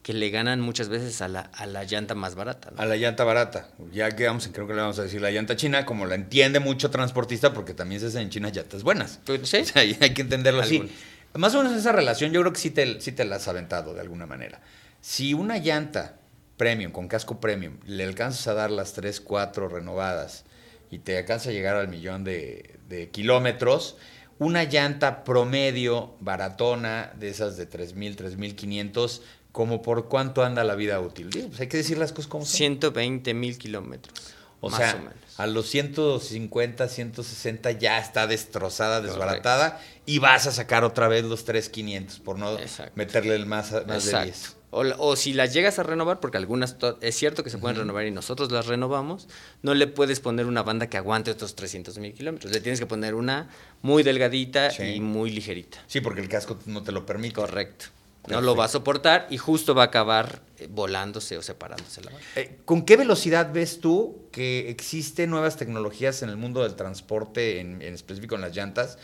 que 0.03 0.13
le 0.13 0.29
ganan 0.29 0.61
muchas 0.61 0.89
veces 0.89 1.21
a 1.21 1.27
la, 1.27 1.41
a 1.41 1.65
la 1.65 1.83
llanta 1.83 2.13
más 2.15 2.35
barata. 2.35 2.71
A 2.77 2.85
la 2.85 2.95
llanta 2.97 3.23
barata. 3.23 3.69
Ya 3.91 4.11
quedamos, 4.11 4.47
creo 4.51 4.67
que 4.67 4.73
le 4.73 4.81
vamos 4.81 4.99
a 4.99 5.03
decir 5.03 5.21
la 5.21 5.31
llanta 5.31 5.55
china, 5.55 5.85
como 5.85 6.05
la 6.05 6.15
entiende 6.15 6.59
mucho 6.59 6.91
transportista, 6.91 7.53
porque 7.53 7.73
también 7.73 8.01
se 8.01 8.07
hacen 8.07 8.23
en 8.23 8.29
China 8.29 8.49
llantas 8.49 8.83
buenas. 8.83 9.19
Pues, 9.25 9.49
¿Sí? 9.49 9.63
hay 9.75 10.13
que 10.13 10.21
entenderlo 10.21 10.61
así. 10.61 10.89
Más 11.37 11.55
o 11.55 11.63
menos 11.63 11.77
esa 11.77 11.91
relación 11.91 12.31
yo 12.31 12.41
creo 12.41 12.53
que 12.53 12.59
sí 12.59 12.71
te, 12.71 13.25
la 13.25 13.35
has 13.35 13.47
aventado 13.47 13.93
de 13.93 14.01
alguna 14.01 14.25
manera. 14.25 14.61
Si 15.01 15.33
una 15.33 15.57
llanta 15.57 16.17
premium, 16.57 16.91
con 16.91 17.07
casco 17.07 17.39
premium, 17.39 17.77
le 17.85 18.03
alcanzas 18.03 18.47
a 18.47 18.53
dar 18.53 18.71
las 18.71 18.93
3, 18.93 19.21
4 19.21 19.69
renovadas 19.69 20.45
y 20.89 20.99
te 20.99 21.17
alcanza 21.17 21.49
a 21.49 21.53
llegar 21.53 21.75
al 21.75 21.87
millón 21.87 22.23
de, 22.23 22.79
de 22.89 23.09
kilómetros, 23.09 23.97
una 24.39 24.63
llanta 24.63 25.23
promedio 25.23 26.15
baratona 26.19 27.11
de 27.19 27.29
esas 27.29 27.57
de 27.57 27.69
3.000, 27.69 28.15
3.500, 28.15 29.21
como 29.51 29.81
por 29.81 30.07
cuánto 30.07 30.43
anda 30.43 30.63
la 30.63 30.75
vida 30.75 30.99
útil. 30.99 31.29
Pues 31.29 31.59
hay 31.59 31.67
que 31.67 31.77
decir 31.77 31.97
las 31.97 32.11
cosas 32.11 32.27
como 32.27 32.45
son. 32.45 32.55
120 32.55 33.33
mil 33.33 33.57
kilómetros. 33.57 34.35
O 34.59 34.71
sea, 34.71 35.13
a 35.37 35.45
los 35.45 35.69
150, 35.69 36.87
160 36.87 37.71
ya 37.73 37.99
está 37.99 38.25
destrozada, 38.25 39.01
desbaratada 39.01 39.79
y 40.05 40.19
vas 40.19 40.47
a 40.47 40.51
sacar 40.51 40.83
otra 40.83 41.07
vez 41.07 41.23
los 41.25 41.45
3,500 41.45 42.19
por 42.19 42.39
no 42.39 42.57
meterle 42.95 43.35
el 43.35 43.45
más, 43.45 43.71
más 43.85 44.05
de 44.05 44.23
10. 44.23 44.57
O, 44.69 45.15
si 45.15 45.33
las 45.33 45.53
llegas 45.53 45.79
a 45.79 45.83
renovar, 45.83 46.19
porque 46.19 46.37
algunas 46.37 46.75
es 47.01 47.15
cierto 47.15 47.43
que 47.43 47.49
se 47.49 47.57
pueden 47.57 47.77
renovar 47.77 48.05
y 48.05 48.11
nosotros 48.11 48.51
las 48.51 48.67
renovamos, 48.67 49.27
no 49.61 49.73
le 49.73 49.87
puedes 49.87 50.19
poner 50.19 50.45
una 50.45 50.61
banda 50.61 50.87
que 50.87 50.97
aguante 50.97 51.31
estos 51.31 51.55
300 51.55 51.97
mil 51.99 52.13
kilómetros. 52.13 52.51
Le 52.51 52.59
tienes 52.59 52.79
que 52.79 52.85
poner 52.85 53.15
una 53.15 53.49
muy 53.81 54.03
delgadita 54.03 54.69
y 54.83 54.99
muy 54.99 55.31
ligerita. 55.31 55.77
Sí, 55.87 56.01
porque 56.01 56.19
el 56.19 56.27
casco 56.27 56.59
no 56.65 56.83
te 56.83 56.91
lo 56.91 57.05
permite. 57.05 57.35
Correcto. 57.35 57.85
No 58.27 58.41
lo 58.41 58.55
va 58.55 58.65
a 58.65 58.67
soportar 58.67 59.27
y 59.29 59.37
justo 59.37 59.73
va 59.73 59.83
a 59.83 59.85
acabar 59.85 60.41
eh, 60.57 60.67
volándose 60.69 61.37
o 61.37 61.41
separándose 61.41 62.01
la 62.01 62.11
eh, 62.35 62.59
¿Con 62.65 62.83
qué 62.83 62.97
velocidad 62.97 63.51
ves 63.53 63.79
tú 63.79 64.27
que 64.31 64.69
existen 64.69 65.29
nuevas 65.29 65.57
tecnologías 65.57 66.21
en 66.23 66.29
el 66.29 66.37
mundo 66.37 66.63
del 66.63 66.75
transporte, 66.75 67.59
en, 67.59 67.81
específico 67.81 68.35
en 68.35 68.41
las 68.41 68.55
llantas? 68.55 68.97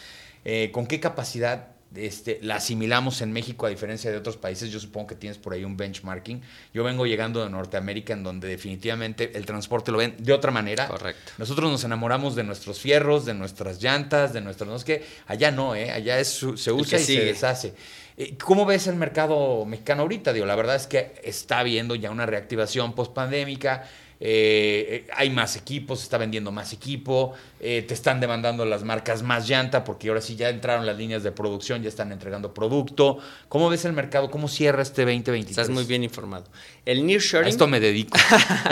Eh, 0.45 0.71
¿Con 0.73 0.87
qué 0.87 0.99
capacidad 0.99 1.72
este, 1.95 2.39
la 2.41 2.55
asimilamos 2.55 3.21
en 3.21 3.31
México 3.31 3.65
a 3.65 3.69
diferencia 3.69 4.11
de 4.11 4.17
otros 4.17 4.37
países. 4.37 4.71
Yo 4.71 4.79
supongo 4.79 5.07
que 5.07 5.15
tienes 5.15 5.37
por 5.37 5.53
ahí 5.53 5.63
un 5.63 5.77
benchmarking. 5.77 6.41
Yo 6.73 6.83
vengo 6.83 7.05
llegando 7.05 7.43
de 7.43 7.49
Norteamérica 7.49 8.13
en 8.13 8.23
donde 8.23 8.47
definitivamente 8.47 9.31
el 9.35 9.45
transporte 9.45 9.91
lo 9.91 9.97
ven 9.99 10.15
de 10.17 10.33
otra 10.33 10.51
manera. 10.51 10.87
Correcto. 10.87 11.33
Nosotros 11.37 11.71
nos 11.71 11.83
enamoramos 11.83 12.35
de 12.35 12.43
nuestros 12.43 12.79
fierros, 12.79 13.25
de 13.25 13.33
nuestras 13.33 13.81
llantas, 13.81 14.33
de 14.33 14.41
nuestros... 14.41 14.69
No 14.69 14.75
es 14.75 14.83
que 14.83 15.03
allá 15.27 15.51
no, 15.51 15.75
¿eh? 15.75 15.91
allá 15.91 16.19
es, 16.19 16.45
se 16.55 16.71
usa 16.71 16.99
y 16.99 17.03
se 17.03 17.25
deshace. 17.25 17.73
Eh, 18.15 18.35
¿Cómo 18.37 18.65
ves 18.65 18.87
el 18.87 18.95
mercado 18.95 19.65
mexicano 19.65 20.03
ahorita? 20.03 20.33
Digo, 20.33 20.45
la 20.45 20.55
verdad 20.55 20.75
es 20.75 20.87
que 20.87 21.13
está 21.23 21.59
habiendo 21.59 21.95
ya 21.95 22.11
una 22.11 22.25
reactivación 22.25 22.93
post-pandémica 22.93 23.89
eh, 24.25 25.05
hay 25.17 25.29
más 25.29 25.57
equipos, 25.57 25.99
se 25.99 26.05
está 26.05 26.17
vendiendo 26.17 26.49
más 26.49 26.71
equipo, 26.71 27.33
eh, 27.59 27.81
te 27.85 27.93
están 27.93 28.21
demandando 28.21 28.63
las 28.63 28.85
marcas 28.85 29.21
más 29.21 29.49
llanta 29.49 29.83
porque 29.83 30.07
ahora 30.07 30.21
sí 30.21 30.37
ya 30.37 30.47
entraron 30.47 30.85
las 30.85 30.97
líneas 30.97 31.23
de 31.23 31.33
producción, 31.33 31.83
ya 31.83 31.89
están 31.89 32.13
entregando 32.13 32.53
producto. 32.53 33.17
¿Cómo 33.49 33.69
ves 33.69 33.83
el 33.83 33.91
mercado? 33.91 34.31
¿Cómo 34.31 34.47
cierra 34.47 34.81
este 34.81 35.01
2023? 35.01 35.49
Estás 35.49 35.69
muy 35.69 35.83
bien 35.83 36.05
informado. 36.05 36.45
El 36.85 37.05
nearshoring... 37.05 37.47
A 37.47 37.49
esto 37.49 37.67
me 37.67 37.81
dedico. 37.81 38.17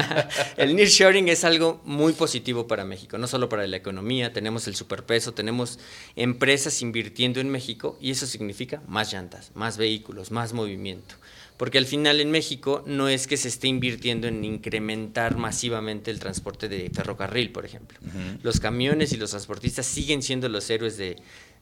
el 0.56 0.74
nearshoring 0.74 1.28
es 1.28 1.44
algo 1.44 1.82
muy 1.84 2.14
positivo 2.14 2.66
para 2.66 2.86
México, 2.86 3.18
no 3.18 3.28
solo 3.28 3.50
para 3.50 3.68
la 3.68 3.76
economía, 3.76 4.32
tenemos 4.32 4.70
el 4.70 4.76
superpeso, 4.78 5.34
tenemos 5.34 5.80
empresas 6.16 6.82
invirtiendo 6.82 7.42
en 7.42 7.50
México 7.50 7.98
y 8.00 8.12
eso 8.12 8.26
significa 8.26 8.82
más 8.88 9.12
llantas, 9.12 9.52
más 9.54 9.78
vehículos, 9.78 10.32
más 10.32 10.54
movimiento 10.54 11.16
porque 11.62 11.78
al 11.78 11.86
final 11.86 12.20
en 12.22 12.32
México 12.32 12.82
no 12.88 13.08
es 13.08 13.28
que 13.28 13.38
se 13.38 13.48
esté 13.48 13.68
invirtiendo 13.68 14.28
en 14.28 14.44
incrementar 14.44 15.38
masivamente 15.38 16.10
el 16.10 16.20
transporte 16.20 16.68
de 16.68 16.90
ferrocarril, 16.90 17.52
por 17.52 17.66
ejemplo. 17.66 18.00
Los 18.42 18.60
camiones 18.60 19.14
y 19.14 19.18
los 19.18 19.30
transportistas 19.30 19.86
siguen 19.86 20.24
siendo 20.24 20.50
los 20.50 20.68
héroes 20.72 20.98
de, 20.98 21.18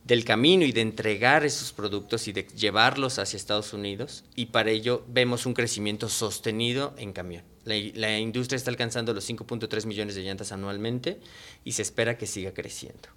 del 0.06 0.24
camino 0.24 0.64
y 0.64 0.72
de 0.72 0.80
entregar 0.80 1.44
esos 1.44 1.74
productos 1.74 2.30
y 2.30 2.32
de 2.32 2.44
llevarlos 2.44 3.20
hacia 3.20 3.36
Estados 3.36 3.74
Unidos 3.74 4.24
y 4.38 4.46
para 4.46 4.72
ello 4.72 5.04
vemos 5.10 5.46
un 5.46 5.54
crecimiento 5.54 6.08
sostenido 6.08 6.96
en 6.98 7.12
camión. 7.12 7.44
La, 7.66 7.76
la 7.96 8.20
industria 8.20 8.56
está 8.56 8.72
alcanzando 8.72 9.14
los 9.14 9.30
5.3 9.30 9.86
millones 9.86 10.16
de 10.16 10.24
llantas 10.24 10.54
anualmente 10.54 11.20
y 11.66 11.74
se 11.74 11.82
espera 11.82 12.18
que 12.18 12.26
siga 12.26 12.54
creciendo. 12.54 13.10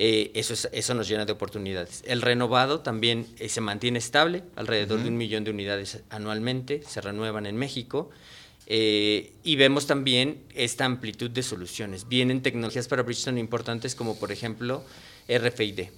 Eh, 0.00 0.30
eso, 0.34 0.54
eso 0.70 0.94
nos 0.94 1.08
llena 1.08 1.24
de 1.24 1.32
oportunidades. 1.32 2.04
El 2.06 2.22
renovado 2.22 2.82
también 2.82 3.26
eh, 3.40 3.48
se 3.48 3.60
mantiene 3.60 3.98
estable, 3.98 4.44
alrededor 4.54 5.02
de 5.02 5.08
un 5.08 5.16
millón 5.16 5.42
de 5.42 5.50
unidades 5.50 6.04
anualmente, 6.08 6.82
se 6.86 7.00
renuevan 7.00 7.46
en 7.46 7.56
México. 7.56 8.08
Eh, 8.68 9.32
y 9.42 9.56
vemos 9.56 9.88
también 9.88 10.44
esta 10.54 10.84
amplitud 10.84 11.30
de 11.30 11.42
soluciones. 11.42 12.06
Vienen 12.06 12.42
tecnologías 12.42 12.86
para 12.86 13.02
Bridgestone 13.02 13.40
importantes 13.40 13.96
como 13.96 14.16
por 14.20 14.30
ejemplo 14.30 14.84
RFID. 15.28 15.88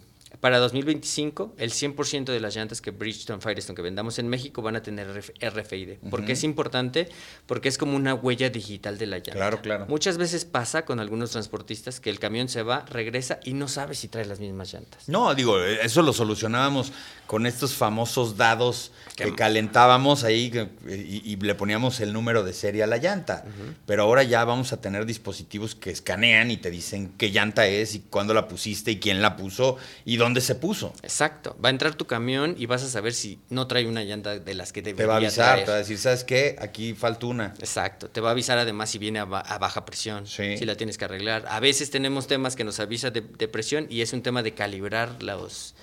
Para 0.41 0.59
2025, 0.59 1.55
el 1.59 1.71
100% 1.71 2.25
de 2.25 2.41
las 2.41 2.57
llantas 2.57 2.81
que 2.81 2.93
Bridgestone 2.93 3.43
Firestone 3.43 3.77
que 3.77 3.83
vendamos 3.83 4.19
en 4.19 4.29
México 4.29 4.63
van 4.63 4.75
a 4.75 4.83
tener 4.83 5.07
RFID. 5.09 5.99
¿Por 6.09 6.25
qué 6.25 6.33
es 6.33 6.45
importante? 6.45 7.11
Porque 7.47 7.69
es 7.69 7.77
como 7.77 7.95
una 7.95 8.15
huella 8.15 8.49
digital 8.49 8.97
de 8.97 9.07
la 9.07 9.19
llanta. 9.19 9.33
Claro, 9.33 9.61
claro. 9.61 9.87
Muchas 9.89 10.17
veces 10.17 10.47
pasa 10.47 10.87
con 10.87 10.99
algunos 10.99 11.33
transportistas 11.33 12.01
que 12.01 12.09
el 12.09 12.19
camión 12.19 12.49
se 12.49 12.63
va, 12.63 12.87
regresa 12.89 13.39
y 13.45 13.53
no 13.53 13.69
sabe 13.69 13.95
si 13.95 14.09
trae 14.09 14.25
las 14.25 14.41
mismas 14.41 14.73
llantas. 14.73 15.11
No, 15.11 15.35
digo, 15.35 15.61
eso 15.61 16.01
lo 16.01 16.15
solucionábamos 16.15 16.93
con 17.27 17.47
estos 17.47 17.75
famosos 17.75 18.39
dados 18.39 18.93
que 19.17 19.35
calentábamos 19.35 20.25
ahí 20.25 20.51
y, 20.89 21.37
le 21.37 21.55
poníamos 21.55 22.01
el 22.01 22.13
número 22.13 22.43
de 22.45 22.53
serie 22.55 22.83
a 22.83 22.87
la 22.87 22.97
llanta. 22.97 23.45
Pero 23.85 24.05
ahora 24.05 24.23
ya 24.23 24.45
vamos 24.45 24.73
a 24.73 24.81
tener 24.81 25.05
dispositivos 25.05 25.75
que 25.75 25.91
escanean 25.91 26.51
y 26.51 26.57
te 26.57 26.71
dicen 26.71 27.13
qué 27.19 27.31
llanta 27.31 27.67
es 27.67 27.95
y 27.95 28.01
cuándo 28.01 28.33
la 28.33 28.49
pusiste 28.49 28.93
y 28.93 29.01
quién 29.01 29.21
la 29.21 29.37
puso 29.37 29.77
y 30.05 30.17
dónde 30.17 30.30
se 30.41 30.55
puso. 30.55 30.93
Exacto. 31.03 31.57
Va 31.63 31.69
a 31.69 31.71
entrar 31.71 31.95
tu 31.95 32.07
camión 32.07 32.55
y 32.59 32.67
vas 32.67 32.83
a 32.83 32.89
saber 32.89 33.13
si 33.13 33.41
no 33.49 33.67
trae 33.67 33.87
una 33.87 34.05
llanta 34.05 34.39
de 34.39 34.55
las 34.55 34.73
que 34.73 34.83
debería 34.83 35.05
Te 35.05 35.09
va 35.09 35.15
a 35.15 35.17
avisar, 35.17 35.65
te 35.65 35.71
va 35.71 35.75
a 35.75 35.79
decir, 35.79 35.99
¿sabes 35.99 36.25
qué? 36.25 36.57
Aquí 36.61 36.95
falta 36.95 37.27
una. 37.27 37.55
Exacto. 37.59 38.09
Te 38.09 38.21
va 38.21 38.29
a 38.29 38.33
avisar 38.33 38.59
además 38.59 38.91
si 38.91 38.99
viene 38.99 39.19
a, 39.19 39.25
baja 39.25 39.85
presión, 39.85 40.27
si 40.27 40.65
la 40.65 40.77
tienes 40.77 40.99
que 40.99 41.07
arreglar. 41.07 41.45
A 41.49 41.61
veces 41.61 41.91
tenemos 41.91 42.27
temas 42.27 42.55
que 42.55 42.65
nos 42.65 42.79
avisa 42.81 43.11
de 43.11 43.49
presión 43.49 43.87
y 43.91 44.03
es 44.03 44.13
un 44.13 44.23
tema 44.23 44.43
de 44.43 44.55
calibrar 44.55 45.23
los 45.23 45.75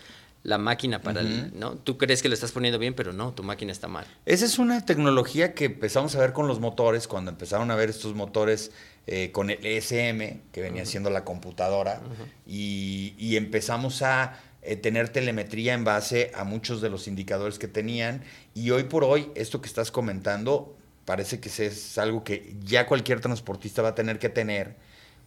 la 0.43 0.57
máquina 0.57 1.01
para 1.01 1.21
el, 1.21 1.57
¿no? 1.59 1.73
Tú 1.73 1.97
crees 1.97 2.21
que 2.21 2.29
lo 2.29 2.33
estás 2.33 2.51
poniendo 2.51 2.79
bien, 2.79 2.93
pero 2.93 3.11
no, 3.11 3.33
tu 3.33 3.43
máquina 3.43 3.71
está 3.71 3.87
mal. 3.87 4.05
Esa 4.25 4.45
es 4.45 4.59
una 4.59 4.85
tecnología 4.85 5.53
que 5.53 5.65
empezamos 5.65 6.15
a 6.15 6.19
ver 6.19 6.33
con 6.33 6.47
los 6.47 6.59
motores, 6.59 7.07
cuando 7.07 7.31
empezaron 7.31 7.69
a 7.71 7.75
ver 7.75 7.89
estos 7.89 8.15
motores 8.15 8.71
eh, 9.07 9.31
con 9.31 9.49
el 9.49 9.65
ESM, 9.65 10.41
que 10.51 10.61
venía 10.61 10.85
siendo 10.85 11.09
la 11.09 11.25
computadora, 11.25 12.01
y, 12.45 13.35
empezamos 13.35 14.01
a 14.01 14.39
eh, 14.61 14.75
tener 14.75 15.09
telemetría 15.09 15.73
en 15.73 15.83
base 15.83 16.31
a 16.33 16.43
muchos 16.43 16.81
de 16.81 16.89
los 16.89 17.07
indicadores 17.07 17.59
que 17.59 17.67
tenían, 17.67 18.23
y 18.53 18.71
hoy 18.71 18.83
por 18.83 19.03
hoy, 19.03 19.31
esto 19.35 19.61
que 19.61 19.67
estás 19.67 19.91
comentando, 19.91 20.77
parece 21.05 21.39
que 21.39 21.49
es 21.49 21.97
algo 21.97 22.23
que 22.23 22.55
ya 22.63 22.87
cualquier 22.87 23.19
transportista 23.19 23.81
va 23.81 23.89
a 23.89 23.95
tener 23.95 24.19
que 24.19 24.29
tener, 24.29 24.75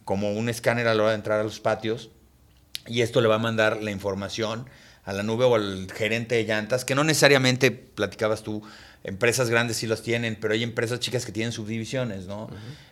como 0.03 0.31
un 0.33 0.49
escáner 0.49 0.87
a 0.87 0.95
la 0.95 1.03
hora 1.03 1.11
de 1.11 1.17
entrar 1.17 1.39
a 1.39 1.43
los 1.43 1.59
patios, 1.59 2.09
y 2.87 3.01
esto 3.01 3.21
le 3.21 3.27
va 3.27 3.35
a 3.35 3.39
mandar 3.39 3.83
la 3.83 3.91
información 3.91 4.65
a 5.03 5.13
la 5.13 5.23
nube 5.23 5.45
o 5.45 5.55
al 5.55 5.87
gerente 5.91 6.35
de 6.35 6.43
llantas, 6.43 6.85
que 6.85 6.95
no 6.95 7.03
necesariamente, 7.03 7.71
platicabas 7.71 8.43
tú, 8.43 8.61
empresas 9.03 9.49
grandes 9.49 9.77
sí 9.77 9.87
los 9.87 10.03
tienen, 10.03 10.37
pero 10.39 10.53
hay 10.53 10.63
empresas 10.63 10.99
chicas 10.99 11.25
que 11.25 11.31
tienen 11.31 11.51
subdivisiones, 11.51 12.27
¿no? 12.27 12.49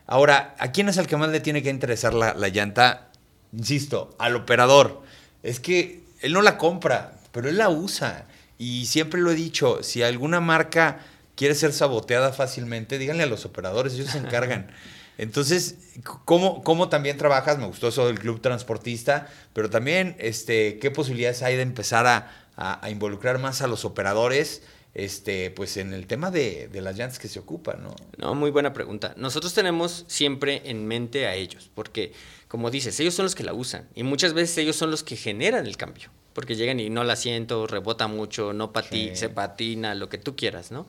Ahora, 0.08 0.56
¿a 0.60 0.72
quién 0.72 0.90
es 0.90 0.98
el 0.98 1.08
que 1.08 1.18
más 1.18 1.30
le 1.30 1.40
tiene 1.40 1.62
que 1.62 1.70
interesar 1.70 2.14
la, 2.14 2.34
la 2.34 2.48
llanta? 2.48 3.10
Insisto, 3.54 4.16
al 4.20 4.36
operador. 4.36 5.04
Es 5.44 5.60
que 5.60 6.04
él 6.22 6.34
no 6.34 6.42
la 6.42 6.58
compra, 6.58 7.14
pero 7.32 7.50
él 7.50 7.58
la 7.58 7.70
usa. 7.70 8.26
Y 8.58 8.88
siempre 8.88 9.22
lo 9.22 9.32
he 9.32 9.36
dicho, 9.36 9.84
si 9.84 10.02
alguna 10.02 10.40
marca 10.40 11.00
quiere 11.36 11.56
ser 11.56 11.72
saboteada 11.72 12.34
fácilmente, 12.34 12.98
díganle 12.98 13.24
a 13.24 13.28
los 13.28 13.46
operadores, 13.46 13.94
ellos 13.94 14.10
se 14.10 14.18
encargan. 14.18 14.72
Entonces, 15.20 15.76
¿cómo, 16.24 16.64
¿cómo, 16.64 16.88
también 16.88 17.18
trabajas? 17.18 17.58
Me 17.58 17.68
gustó 17.68 17.90
eso 17.90 18.08
del 18.08 18.18
club 18.18 18.40
transportista, 18.40 19.28
pero 19.52 19.70
también, 19.70 20.16
este, 20.18 20.80
¿qué 20.80 20.92
posibilidades 20.92 21.44
hay 21.44 21.58
de 21.58 21.62
empezar 21.62 22.08
a, 22.08 22.90
involucrar 22.90 23.38
más 23.38 23.62
a 23.62 23.68
los 23.68 23.84
operadores? 23.84 24.64
Este, 24.94 25.52
pues 25.52 25.76
en 25.76 25.94
el 25.94 26.08
tema 26.08 26.32
de, 26.32 26.70
las 26.74 26.98
llantas 26.98 27.20
que 27.20 27.28
se 27.28 27.38
ocupan, 27.38 27.84
¿no? 27.84 27.96
No, 28.18 28.34
muy 28.34 28.50
buena 28.50 28.72
pregunta. 28.72 29.14
Nosotros 29.18 29.54
tenemos 29.54 30.06
siempre 30.08 30.62
en 30.64 30.88
mente 30.88 31.28
a 31.28 31.36
ellos, 31.36 31.70
porque, 31.76 32.14
como 32.48 32.72
dices, 32.72 32.98
ellos 33.02 33.14
son 33.14 33.26
los 33.26 33.36
que 33.36 33.44
la 33.44 33.54
usan 33.54 33.90
y 33.96 34.04
muchas 34.04 34.34
veces 34.34 34.58
ellos 34.58 34.78
son 34.78 34.90
los 34.90 35.04
que 35.04 35.18
generan 35.18 35.66
el 35.66 35.76
cambio, 35.76 36.12
porque 36.32 36.56
llegan 36.56 36.80
y 36.80 36.90
no 36.90 37.04
la 37.04 37.18
siento, 37.18 37.68
rebota 37.68 38.08
mucho, 38.08 38.54
no 38.54 38.72
pati 38.72 39.18
se 39.18 39.28
patina, 39.28 39.96
lo 39.96 40.08
que 40.08 40.18
tú 40.18 40.38
quieras, 40.38 40.72
¿no? 40.72 40.88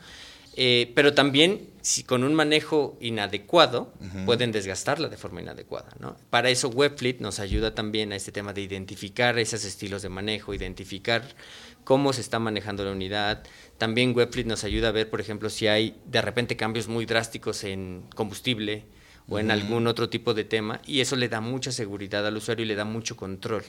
Eh, 0.56 0.92
pero 0.94 1.14
también, 1.14 1.68
si 1.80 2.02
con 2.02 2.24
un 2.24 2.34
manejo 2.34 2.96
inadecuado, 3.00 3.92
pueden 4.26 4.52
desgastarla 4.52 5.08
de 5.08 5.16
forma 5.16 5.40
inadecuada. 5.40 5.90
¿no? 6.00 6.16
Para 6.28 6.50
eso 6.50 6.68
Webfleet 6.68 7.20
nos 7.20 7.38
ayuda 7.38 7.74
también 7.74 8.12
a 8.12 8.16
este 8.16 8.32
tema 8.32 8.52
de 8.52 8.62
identificar 8.62 9.38
esos 9.38 9.64
estilos 9.64 10.02
de 10.02 10.08
manejo, 10.08 10.52
identificar 10.52 11.22
cómo 11.84 12.12
se 12.12 12.20
está 12.20 12.38
manejando 12.38 12.84
la 12.84 12.92
unidad. 12.92 13.44
También 13.78 14.14
Webfleet 14.14 14.46
nos 14.46 14.64
ayuda 14.64 14.88
a 14.88 14.92
ver, 14.92 15.08
por 15.08 15.20
ejemplo, 15.20 15.50
si 15.50 15.68
hay 15.68 15.96
de 16.04 16.20
repente 16.20 16.56
cambios 16.56 16.88
muy 16.88 17.06
drásticos 17.06 17.64
en 17.64 18.04
combustible 18.14 18.84
o 19.28 19.38
en 19.38 19.52
algún 19.52 19.86
otro 19.86 20.08
tipo 20.08 20.34
de 20.34 20.42
tema, 20.42 20.80
y 20.84 21.00
eso 21.00 21.14
le 21.14 21.28
da 21.28 21.40
mucha 21.40 21.70
seguridad 21.70 22.26
al 22.26 22.36
usuario 22.36 22.64
y 22.64 22.68
le 22.68 22.74
da 22.74 22.84
mucho 22.84 23.16
control 23.16 23.62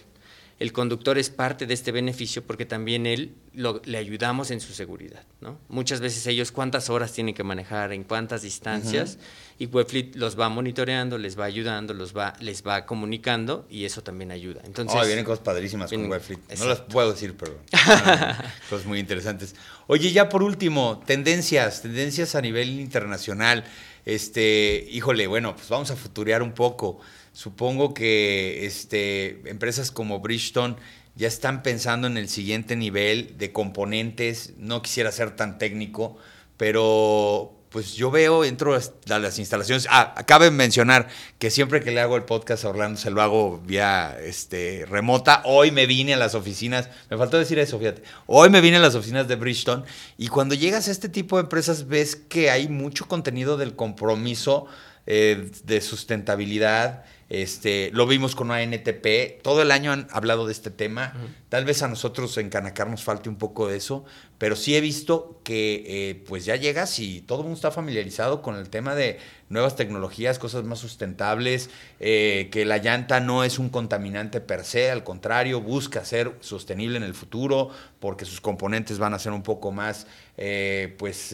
el 0.62 0.74
conductor 0.74 1.18
es 1.18 1.32
parte 1.32 1.66
de 1.66 1.74
este 1.74 1.92
beneficio 1.92 2.44
porque 2.44 2.68
también 2.68 3.08
él 3.08 3.34
le 3.56 3.98
ayudamos 3.98 4.52
en 4.52 4.62
su 4.62 4.74
seguridad. 4.74 5.24
¿no? 5.40 5.58
Muchas 5.70 6.02
veces 6.02 6.28
ellos 6.28 6.52
cuántas 6.52 6.92
horas 6.92 7.14
tienen 7.14 7.34
que 7.34 7.44
manejar, 7.44 7.92
en 7.94 8.04
cuántas 8.04 8.44
distancias, 8.44 9.18
y 9.58 9.66
Webfleet 9.66 10.12
los 10.18 10.40
va 10.40 10.50
monitoreando, 10.50 11.18
les 11.18 11.38
va 11.38 11.46
ayudando, 11.46 11.96
los 11.96 12.16
va, 12.16 12.36
les 12.40 12.62
va 12.62 12.86
comunicando 12.86 13.66
y 13.72 13.86
eso 13.86 14.04
también 14.04 14.30
ayuda. 14.30 14.62
Entonces, 14.64 15.04
vienen 15.08 15.26
cosas 15.26 15.44
padrísimas 15.44 15.90
con 15.90 16.06
Webfleet. 16.08 16.40
No 16.60 16.66
las 16.68 16.82
puedo 16.82 17.12
decir, 17.12 17.36
pero 17.36 17.58
cosas 18.70 18.86
muy 18.86 19.00
interesantes. 19.00 19.56
Oye, 19.88 20.12
ya 20.12 20.30
por 20.30 20.44
último, 20.44 21.02
tendencias, 21.08 21.82
tendencias 21.82 22.36
a 22.36 22.42
nivel 22.42 22.80
internacional. 22.80 23.64
Este, 24.06 24.88
híjole, 24.92 25.26
bueno, 25.26 25.56
pues 25.56 25.70
vamos 25.70 25.90
a 25.90 25.96
futurear 25.96 26.44
un 26.44 26.52
poco. 26.52 27.00
Supongo 27.34 27.94
que 27.94 28.66
este, 28.66 29.50
empresas 29.50 29.92
como 29.92 30.20
Bridgestone 30.20 30.76
ya 31.16 31.28
están 31.28 31.64
pensando 31.64 32.08
en 32.08 32.18
el 32.18 32.30
siguiente 32.30 32.76
nivel 32.76 33.38
de 33.38 33.52
componentes. 33.52 34.54
No 34.58 34.82
quisiera 34.82 35.12
ser 35.12 35.36
tan 35.36 35.58
técnico, 35.58 36.18
pero 36.58 37.58
pues 37.72 37.94
yo 37.94 38.12
veo, 38.12 38.44
entro 38.44 38.76
a 38.76 39.20
las 39.20 39.40
instalaciones. 39.40 39.88
Ah, 39.90 40.14
acabe 40.18 40.52
mencionar 40.52 41.08
que 41.40 41.50
siempre 41.50 41.80
que 41.80 41.92
le 41.92 42.02
hago 42.02 42.18
el 42.18 42.24
podcast 42.24 42.66
a 42.66 42.70
Orlando 42.70 43.00
se 43.00 43.12
lo 43.12 43.22
hago 43.22 43.60
vía 43.66 44.18
este, 44.22 44.86
remota. 44.90 45.42
Hoy 45.46 45.72
me 45.72 45.86
vine 45.86 46.14
a 46.14 46.18
las 46.18 46.36
oficinas, 46.36 46.90
me 47.10 47.18
faltó 47.18 47.40
decir 47.40 47.60
eso, 47.60 47.80
fíjate. 47.80 48.04
Hoy 48.26 48.50
me 48.50 48.60
vine 48.60 48.76
a 48.76 48.82
las 48.82 48.96
oficinas 48.96 49.30
de 49.30 49.38
Bridgestone 49.38 49.84
y 50.18 50.28
cuando 50.28 50.54
llegas 50.54 50.90
a 50.90 50.92
este 50.92 51.08
tipo 51.08 51.38
de 51.38 51.44
empresas 51.44 51.88
ves 51.88 52.18
que 52.18 52.52
hay 52.52 52.68
mucho 52.68 53.08
contenido 53.08 53.56
del 53.56 53.74
compromiso 53.74 54.68
eh, 55.06 55.52
de 55.64 55.82
sustentabilidad. 55.82 57.04
Este, 57.32 57.92
lo 57.94 58.08
vimos 58.08 58.36
con 58.36 58.52
ANTP. 58.52 59.42
Todo 59.42 59.62
el 59.62 59.72
año 59.72 59.94
han 59.94 60.06
hablado 60.12 60.46
de 60.46 60.52
este 60.52 60.70
tema. 60.70 61.14
Tal 61.48 61.64
vez 61.64 61.82
a 61.82 61.88
nosotros 61.88 62.38
en 62.38 62.50
Canacar 62.50 62.90
nos 62.90 63.06
falte 63.06 63.30
un 63.30 63.38
poco 63.38 63.70
de 63.70 63.78
eso, 63.78 64.04
pero 64.38 64.58
sí 64.58 64.76
he 64.76 64.82
visto 64.82 65.40
que 65.46 65.84
eh, 65.88 66.24
pues 66.28 66.44
ya 66.44 66.58
llegas 66.58 67.00
y 67.00 67.22
todo 67.22 67.40
el 67.40 67.44
mundo 67.46 67.56
está 67.56 67.72
familiarizado 67.72 68.42
con 68.42 68.58
el 68.58 68.70
tema 68.70 68.96
de 68.96 69.18
nuevas 69.48 69.78
tecnologías, 69.78 70.40
cosas 70.40 70.66
más 70.66 70.80
sustentables, 70.80 71.70
eh, 72.02 72.50
que 72.52 72.66
la 72.66 72.80
llanta 72.80 73.22
no 73.22 73.46
es 73.46 73.60
un 73.60 73.70
contaminante 73.70 74.42
per 74.42 74.66
se, 74.66 74.92
al 74.92 75.06
contrario, 75.06 75.62
busca 75.62 76.04
ser 76.04 76.36
sostenible 76.42 76.98
en 76.98 77.04
el 77.04 77.14
futuro 77.14 77.70
porque 78.02 78.26
sus 78.26 78.42
componentes 78.42 79.00
van 79.00 79.14
a 79.14 79.20
ser 79.20 79.32
un 79.32 79.44
poco 79.44 79.72
más 79.72 80.06
eh, 80.36 80.96
pues, 81.00 81.34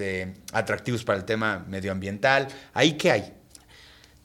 atractivos 0.53 1.03
para 1.03 1.17
el 1.17 1.25
tema 1.25 1.65
medioambiental. 1.67 2.49
¿Ahí 2.75 2.93
qué 2.93 3.09
hay? 3.09 3.36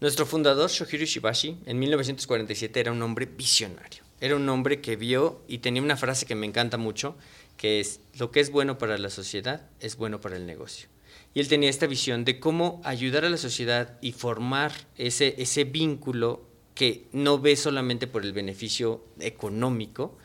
Nuestro 0.03 0.27
fundador, 0.27 0.69
Shohiro 0.69 1.05
Shibashi, 1.05 1.59
en 1.65 1.79
1947 1.79 2.81
era 2.81 2.91
un 2.91 3.01
hombre 3.03 3.27
visionario. 3.27 4.03
Era 4.21 4.35
un 4.35 4.49
hombre 4.49 4.81
que 4.81 4.97
vio 4.97 5.43
y 5.47 5.59
tenía 5.59 5.81
una 5.81 5.97
frase 5.97 6.27
que 6.27 6.35
me 6.35 6.45
encanta 6.45 6.77
mucho, 6.77 7.15
que 7.57 7.79
es, 7.79 8.01
lo 8.19 8.33
que 8.33 8.41
es 8.41 8.51
bueno 8.51 8.79
para 8.79 8.99
la 8.99 9.11
sociedad 9.11 9.71
es 9.79 9.95
bueno 9.95 10.21
para 10.21 10.35
el 10.35 10.45
negocio. 10.45 10.89
Y 11.35 11.39
él 11.39 11.47
tenía 11.47 11.71
esta 11.71 11.87
visión 11.87 12.25
de 12.25 12.41
cómo 12.41 12.81
ayudar 12.83 13.25
a 13.25 13.31
la 13.31 13.37
sociedad 13.37 13.97
y 14.01 14.11
formar 14.11 14.73
ese, 14.97 15.37
ese 15.39 15.63
vínculo 15.63 16.49
que 16.75 17.07
no 17.13 17.39
ve 17.39 17.55
solamente 17.55 18.09
por 18.09 18.25
el 18.25 18.33
beneficio 18.33 19.05
económico, 19.21 20.19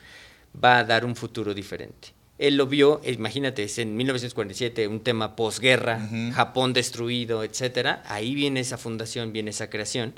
va 0.55 0.79
a 0.79 0.85
dar 0.85 1.05
un 1.05 1.15
futuro 1.15 1.53
diferente 1.53 2.16
él 2.37 2.55
lo 2.55 2.67
vio, 2.67 3.01
imagínate, 3.03 3.63
es 3.63 3.79
en 3.79 3.95
1947, 3.95 4.87
un 4.87 4.99
tema 4.99 5.35
posguerra, 5.35 6.07
Japón 6.33 6.73
destruido, 6.73 7.43
etcétera. 7.43 8.03
Ahí 8.05 8.35
viene 8.35 8.59
esa 8.59 8.77
fundación, 8.77 9.33
viene 9.33 9.49
esa 9.49 9.69
creación. 9.69 10.13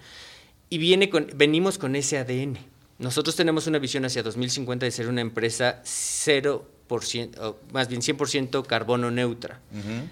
Y 0.70 0.78
viene 0.78 1.10
con, 1.10 1.28
venimos 1.36 1.78
con 1.78 1.96
ese 1.96 2.18
ADN. 2.18 2.58
Nosotros 2.98 3.38
tenemos 3.38 3.68
una 3.68 3.80
visión 3.80 4.04
hacia 4.04 4.22
2050 4.22 4.86
de 4.86 4.92
ser 4.92 5.08
una 5.08 5.22
empresa 5.22 5.82
0%, 5.84 6.64
o 7.40 7.58
más 7.72 7.88
bien 7.88 8.02
100% 8.02 8.66
carbono 8.66 9.10
neutra. 9.12 9.62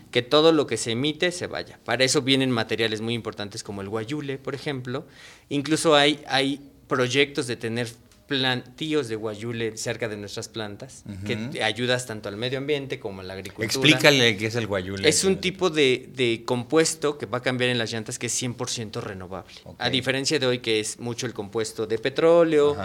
Que 0.09 0.21
todo 0.21 0.53
lo 0.53 0.65
que 0.65 0.77
se 0.77 0.91
emite 0.91 1.33
se 1.33 1.47
vaya. 1.47 1.77
Para 1.83 2.05
eso 2.05 2.21
vienen 2.21 2.51
materiales 2.51 3.01
muy 3.01 3.15
importantes 3.15 3.63
como 3.63 3.81
el 3.81 3.89
guayule, 3.89 4.37
por 4.37 4.55
ejemplo. 4.55 5.05
Incluso 5.49 5.95
hay, 5.95 6.23
hay 6.27 6.61
proyectos 6.87 7.47
de 7.47 7.57
tener 7.57 7.89
plantíos 8.27 9.07
de 9.07 9.15
guayule 9.15 9.77
cerca 9.77 10.09
de 10.09 10.17
nuestras 10.17 10.49
plantas, 10.49 11.03
que 11.25 11.63
ayudas 11.63 12.05
tanto 12.05 12.29
al 12.29 12.35
medio 12.35 12.57
ambiente 12.57 12.99
como 12.99 13.21
a 13.21 13.23
la 13.23 13.33
agricultura. 13.33 13.65
Explícale 13.65 14.35
qué 14.37 14.47
es 14.47 14.55
el 14.55 14.67
guayule. 14.67 15.07
Es 15.07 15.23
un 15.23 15.37
tipo 15.37 15.69
de, 15.69 16.43
compuesto 16.45 17.17
que 17.17 17.25
va 17.25 17.39
a 17.39 17.41
cambiar 17.41 17.69
en 17.69 17.77
las 17.77 17.91
llantas 17.91 18.19
que 18.19 18.27
es 18.27 18.41
100% 18.41 19.01
renovable. 19.01 19.55
A 19.79 19.89
diferencia 19.89 20.37
de 20.39 20.45
hoy 20.45 20.59
que 20.59 20.79
es 20.79 20.99
mucho 20.99 21.25
el 21.25 21.33
compuesto 21.33 21.87
de 21.87 21.97
petróleo, 21.97 22.75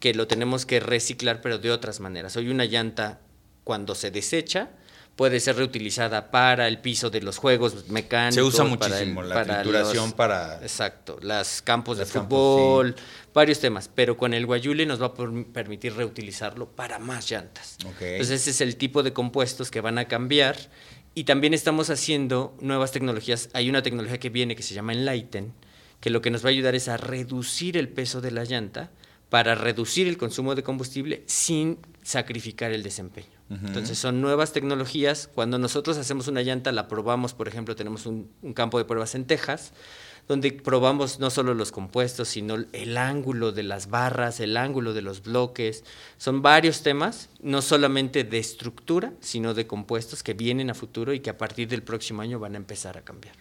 que 0.00 0.14
lo 0.14 0.26
tenemos 0.26 0.66
que 0.66 0.80
reciclar 0.80 1.40
pero 1.40 1.58
de 1.58 1.70
otras 1.70 2.00
maneras. 2.00 2.36
Hoy 2.36 2.48
una 2.48 2.64
llanta 2.64 3.20
cuando 3.62 3.94
se 3.94 4.10
desecha, 4.10 4.70
puede 5.18 5.40
ser 5.40 5.56
reutilizada 5.56 6.30
para 6.30 6.68
el 6.68 6.78
piso 6.78 7.10
de 7.10 7.20
los 7.20 7.38
juegos 7.38 7.88
mecánicos. 7.88 8.36
Se 8.36 8.42
usa 8.42 8.64
muchísimo 8.64 9.20
la 9.20 9.44
trituración 9.44 10.12
para... 10.12 10.62
Exacto, 10.62 11.18
los 11.20 11.60
campos 11.62 11.98
de 11.98 12.06
fútbol, 12.06 12.94
varios 13.38 13.60
temas, 13.60 13.88
pero 13.94 14.16
con 14.16 14.34
el 14.34 14.46
guayule 14.46 14.84
nos 14.84 15.00
va 15.00 15.06
a 15.06 15.14
permitir 15.14 15.94
reutilizarlo 15.94 16.68
para 16.70 16.98
más 16.98 17.30
llantas. 17.30 17.78
Entonces 17.84 18.42
ese 18.42 18.50
es 18.50 18.60
el 18.60 18.76
tipo 18.76 19.02
de 19.02 19.12
compuestos 19.12 19.70
que 19.70 19.80
van 19.80 19.96
a 19.98 20.06
cambiar 20.06 20.56
y 21.14 21.24
también 21.24 21.54
estamos 21.54 21.88
haciendo 21.88 22.56
nuevas 22.60 22.92
tecnologías. 22.92 23.48
Hay 23.52 23.70
una 23.70 23.82
tecnología 23.82 24.18
que 24.18 24.30
viene 24.30 24.56
que 24.56 24.62
se 24.62 24.74
llama 24.74 24.92
Enlighten, 24.92 25.52
que 26.00 26.10
lo 26.10 26.20
que 26.20 26.30
nos 26.30 26.44
va 26.44 26.48
a 26.48 26.50
ayudar 26.50 26.74
es 26.74 26.88
a 26.88 26.96
reducir 26.96 27.76
el 27.76 27.88
peso 27.88 28.20
de 28.20 28.32
la 28.32 28.44
llanta 28.44 28.90
para 29.28 29.54
reducir 29.54 30.08
el 30.08 30.16
consumo 30.16 30.54
de 30.54 30.62
combustible 30.62 31.22
sin 31.26 31.78
sacrificar 32.02 32.72
el 32.72 32.82
desempeño. 32.82 33.38
Entonces 33.50 33.98
son 33.98 34.20
nuevas 34.20 34.52
tecnologías. 34.52 35.30
Cuando 35.34 35.58
nosotros 35.58 35.96
hacemos 35.96 36.28
una 36.28 36.42
llanta, 36.42 36.70
la 36.70 36.86
probamos, 36.86 37.32
por 37.32 37.48
ejemplo, 37.48 37.74
tenemos 37.76 38.04
un, 38.04 38.30
campo 38.54 38.78
de 38.78 38.84
pruebas 38.84 39.14
en 39.14 39.24
Texas, 39.24 39.72
donde 40.28 40.52
probamos 40.52 41.18
no 41.18 41.30
solo 41.30 41.54
los 41.54 41.72
compuestos, 41.72 42.28
sino 42.28 42.56
el 42.72 42.98
ángulo 42.98 43.50
de 43.50 43.62
las 43.62 43.88
barras, 43.88 44.40
el 44.40 44.58
ángulo 44.58 44.92
de 44.92 45.02
los 45.02 45.22
bloques. 45.22 45.84
Son 46.18 46.42
varios 46.42 46.82
temas, 46.82 47.30
no 47.40 47.62
solamente 47.62 48.24
de 48.24 48.38
estructura, 48.38 49.12
sino 49.20 49.54
de 49.54 49.66
compuestos 49.66 50.22
que 50.22 50.34
vienen 50.34 50.68
a 50.68 50.74
futuro 50.74 51.14
y 51.14 51.20
que 51.20 51.30
a 51.30 51.38
partir 51.38 51.66
del 51.68 51.82
próximo 51.82 52.20
año 52.20 52.38
van 52.38 52.54
a 52.54 52.58
empezar 52.58 52.98
a 52.98 53.02
cambiar. 53.02 53.34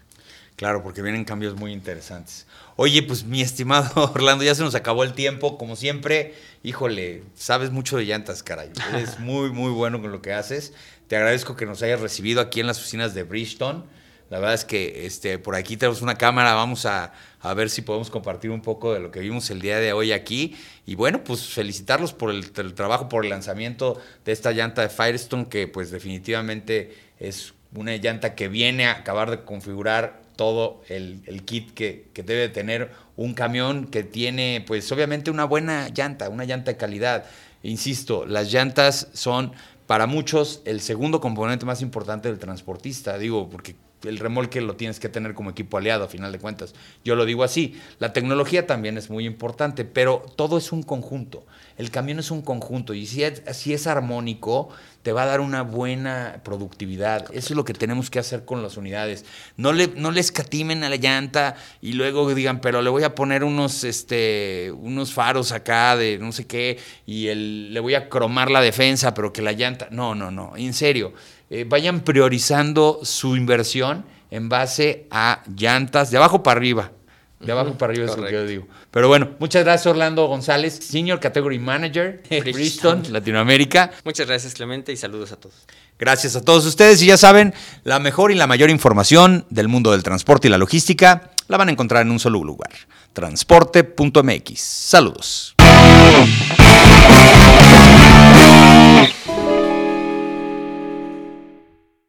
Claro, 0.56 0.82
porque 0.82 1.04
vienen 1.04 1.24
cambios 1.24 1.56
muy 1.56 1.72
interesantes. 1.72 2.48
Oye, 2.78 3.04
pues 3.04 3.26
mi 3.26 3.42
estimado 3.42 4.12
Orlando, 4.16 4.44
ya 4.44 4.56
se 4.56 4.64
nos 4.64 4.74
acabó 4.74 5.04
el 5.04 5.14
tiempo, 5.14 5.58
como 5.58 5.76
siempre. 5.76 6.34
Híjole, 6.64 7.24
sabes 7.36 7.70
mucho 7.70 7.98
de 7.98 8.06
llantas, 8.06 8.42
caray. 8.42 8.72
Eres 8.92 9.20
muy, 9.20 9.52
muy 9.52 9.72
bueno 9.72 10.02
con 10.02 10.12
lo 10.12 10.22
que 10.22 10.34
haces. 10.34 10.74
Te 11.08 11.16
agradezco 11.16 11.56
que 11.56 11.68
nos 11.68 11.84
hayas 11.84 12.00
recibido 12.00 12.42
aquí 12.42 12.60
en 12.60 12.66
las 12.66 12.80
oficinas 12.80 13.14
de 13.14 13.24
Bridgestone. 13.24 13.84
La 14.30 14.40
verdad 14.40 14.56
es 14.56 14.66
que 14.66 15.06
este, 15.06 15.40
por 15.40 15.56
aquí 15.56 15.78
tenemos 15.78 16.02
una 16.02 16.16
cámara, 16.16 16.54
vamos 16.54 16.86
a, 16.86 17.14
a, 17.40 17.54
ver 17.54 17.70
si 17.70 17.82
podemos 17.82 18.10
compartir 18.10 18.52
un 18.52 18.62
poco 18.62 18.94
de 18.94 19.00
lo 19.00 19.10
que 19.10 19.22
vimos 19.22 19.50
el 19.50 19.62
día 19.62 19.80
de 19.80 19.94
hoy 19.94 20.12
aquí. 20.12 20.56
Y 20.86 20.96
bueno, 20.96 21.24
pues 21.24 21.48
felicitarlos 21.48 22.14
por 22.14 22.32
el, 22.32 22.52
el 22.56 22.74
trabajo, 22.74 23.08
por 23.08 23.24
el 23.24 23.30
lanzamiento 23.30 24.02
de 24.26 24.32
esta 24.34 24.52
llanta 24.52 24.82
de 24.82 24.90
Firestone, 24.90 25.48
que 25.48 25.68
pues 25.68 25.92
definitivamente 25.92 26.94
es 27.20 27.54
una 27.74 27.96
llanta 27.96 28.36
que 28.36 28.48
viene 28.48 28.86
a 28.86 28.94
acabar 28.94 29.30
de 29.30 29.44
configurar 29.44 30.22
todo 30.38 30.82
el, 30.88 31.44
kit 31.44 31.74
que, 31.74 32.10
debe 32.14 32.48
tener 32.48 32.92
un 33.18 33.34
camión 33.34 33.88
que 33.88 34.04
tiene, 34.04 34.64
pues 34.66 34.90
obviamente 34.92 35.32
una 35.32 35.44
buena 35.44 35.90
llanta, 35.90 36.30
una 36.30 36.46
llanta 36.46 36.72
de 36.72 36.78
calidad. 36.78 37.26
Insisto, 37.64 38.26
las 38.26 38.54
llantas 38.54 39.10
son 39.14 39.52
para 39.88 40.06
muchos 40.06 40.62
el 40.66 40.80
segundo 40.80 41.20
componente 41.20 41.66
más 41.66 41.82
importante 41.82 42.30
del 42.30 42.40
transportista, 42.40 43.18
digo, 43.18 43.50
porque 43.50 43.76
el 44.04 44.20
remolque 44.20 44.62
lo 44.62 44.76
tienes 44.76 45.00
que 45.00 45.10
tener 45.10 45.34
como 45.34 45.50
equipo 45.50 45.78
aliado, 45.78 46.06
a 46.06 46.08
final 46.08 46.32
de 46.32 46.40
cuentas. 46.40 46.74
Yo 47.04 47.16
lo 47.16 47.26
digo 47.26 47.44
así. 47.44 47.80
La 48.00 48.14
tecnología 48.14 48.68
también 48.68 48.98
es 48.98 49.10
muy 49.10 49.26
importante, 49.26 49.86
pero 49.86 50.26
todo 50.36 50.58
es 50.58 50.72
un 50.72 50.84
conjunto. 50.84 51.46
El 51.78 51.92
camión 51.92 52.20
es 52.20 52.32
un 52.32 52.42
conjunto 52.42 52.94
y 52.94 53.06
si 53.06 53.24
es, 53.24 53.44
es 53.46 53.88
armónico, 53.88 54.70
te 55.04 55.14
va 55.14 55.24
a 55.24 55.26
dar 55.28 55.40
una 55.42 55.62
buena 55.62 56.42
productividad. 56.44 57.26
Eso 57.32 57.54
es 57.54 57.56
lo 57.56 57.64
que 57.64 57.74
tenemos 57.74 58.10
que 58.10 58.20
hacer 58.20 58.46
con 58.46 58.64
las 58.64 58.78
unidades. 58.78 59.26
No 59.56 59.72
le, 59.72 59.88
no 59.96 60.12
escatimen 60.12 60.84
a 60.84 60.90
la 60.90 60.96
llanta 60.96 61.56
y 61.82 61.94
luego 61.94 62.34
digan, 62.34 62.62
pero 62.62 62.82
le 62.82 62.90
voy 62.90 63.04
a 63.04 63.16
poner 63.16 63.44
unos, 63.44 63.84
este, 63.84 64.72
unos 64.76 65.14
faros 65.14 65.52
acá 65.52 65.96
de 65.96 66.18
no 66.18 66.32
sé 66.32 66.48
qué 66.48 66.80
y 67.06 67.28
el, 67.28 67.74
le 67.74 67.80
voy 67.80 67.96
a 67.96 68.10
cromar 68.10 68.50
la 68.52 68.62
defensa, 68.62 69.14
pero 69.14 69.32
que 69.32 69.42
la 69.42 69.54
llanta. 69.54 69.88
No, 69.92 70.16
no, 70.16 70.32
no. 70.32 70.58
En 70.58 70.74
serio 70.74 71.14
eh, 71.50 71.66
vayan 71.68 72.02
priorizando 72.02 73.00
su 73.04 73.36
inversión 73.36 74.06
en 74.32 74.50
base 74.50 75.08
a 75.12 75.44
llantas 75.56 76.12
de 76.12 76.18
abajo 76.18 76.44
para 76.44 76.58
arriba. 76.58 76.92
De 77.40 77.52
abajo 77.52 77.78
para 77.78 77.92
arriba 77.92 78.08
es 78.08 78.18
lo 78.18 78.26
que 78.26 78.34
yo 78.34 78.46
digo. 78.46 78.68
Pero 78.90 79.08
bueno, 79.08 79.30
muchas 79.40 79.64
gracias 79.64 79.86
Orlando 79.86 80.26
González, 80.26 80.74
Senior 80.74 81.20
Category 81.20 81.60
Manager 81.60 82.24
de 82.30 82.42
Bristol, 82.42 83.04
Latinoamérica. 83.10 83.92
Muchas 84.04 84.28
gracias 84.28 84.54
Clemente 84.54 84.92
y 84.92 84.98
saludos 84.98 85.32
a 85.32 85.36
todos. 85.36 85.68
Gracias 86.00 86.36
a 86.36 86.42
todos 86.42 86.66
ustedes 86.66 87.02
y 87.02 87.08
ya 87.08 87.18
saben, 87.18 87.54
la 87.84 88.00
mejor 88.00 88.32
y 88.32 88.36
la 88.36 88.48
mayor 88.48 88.70
información 88.70 89.46
del 89.50 89.68
mundo 89.68 89.92
del 89.92 90.04
transporte 90.04 90.48
y 90.48 90.52
la 90.52 90.58
logística 90.58 91.32
la 91.48 91.58
van 91.58 91.70
a 91.70 91.72
encontrar 91.72 92.02
en 92.02 92.12
un 92.12 92.20
solo 92.20 92.44
lugar, 92.44 92.72
transporte.mx. 93.14 94.60
Saludos. 94.60 95.56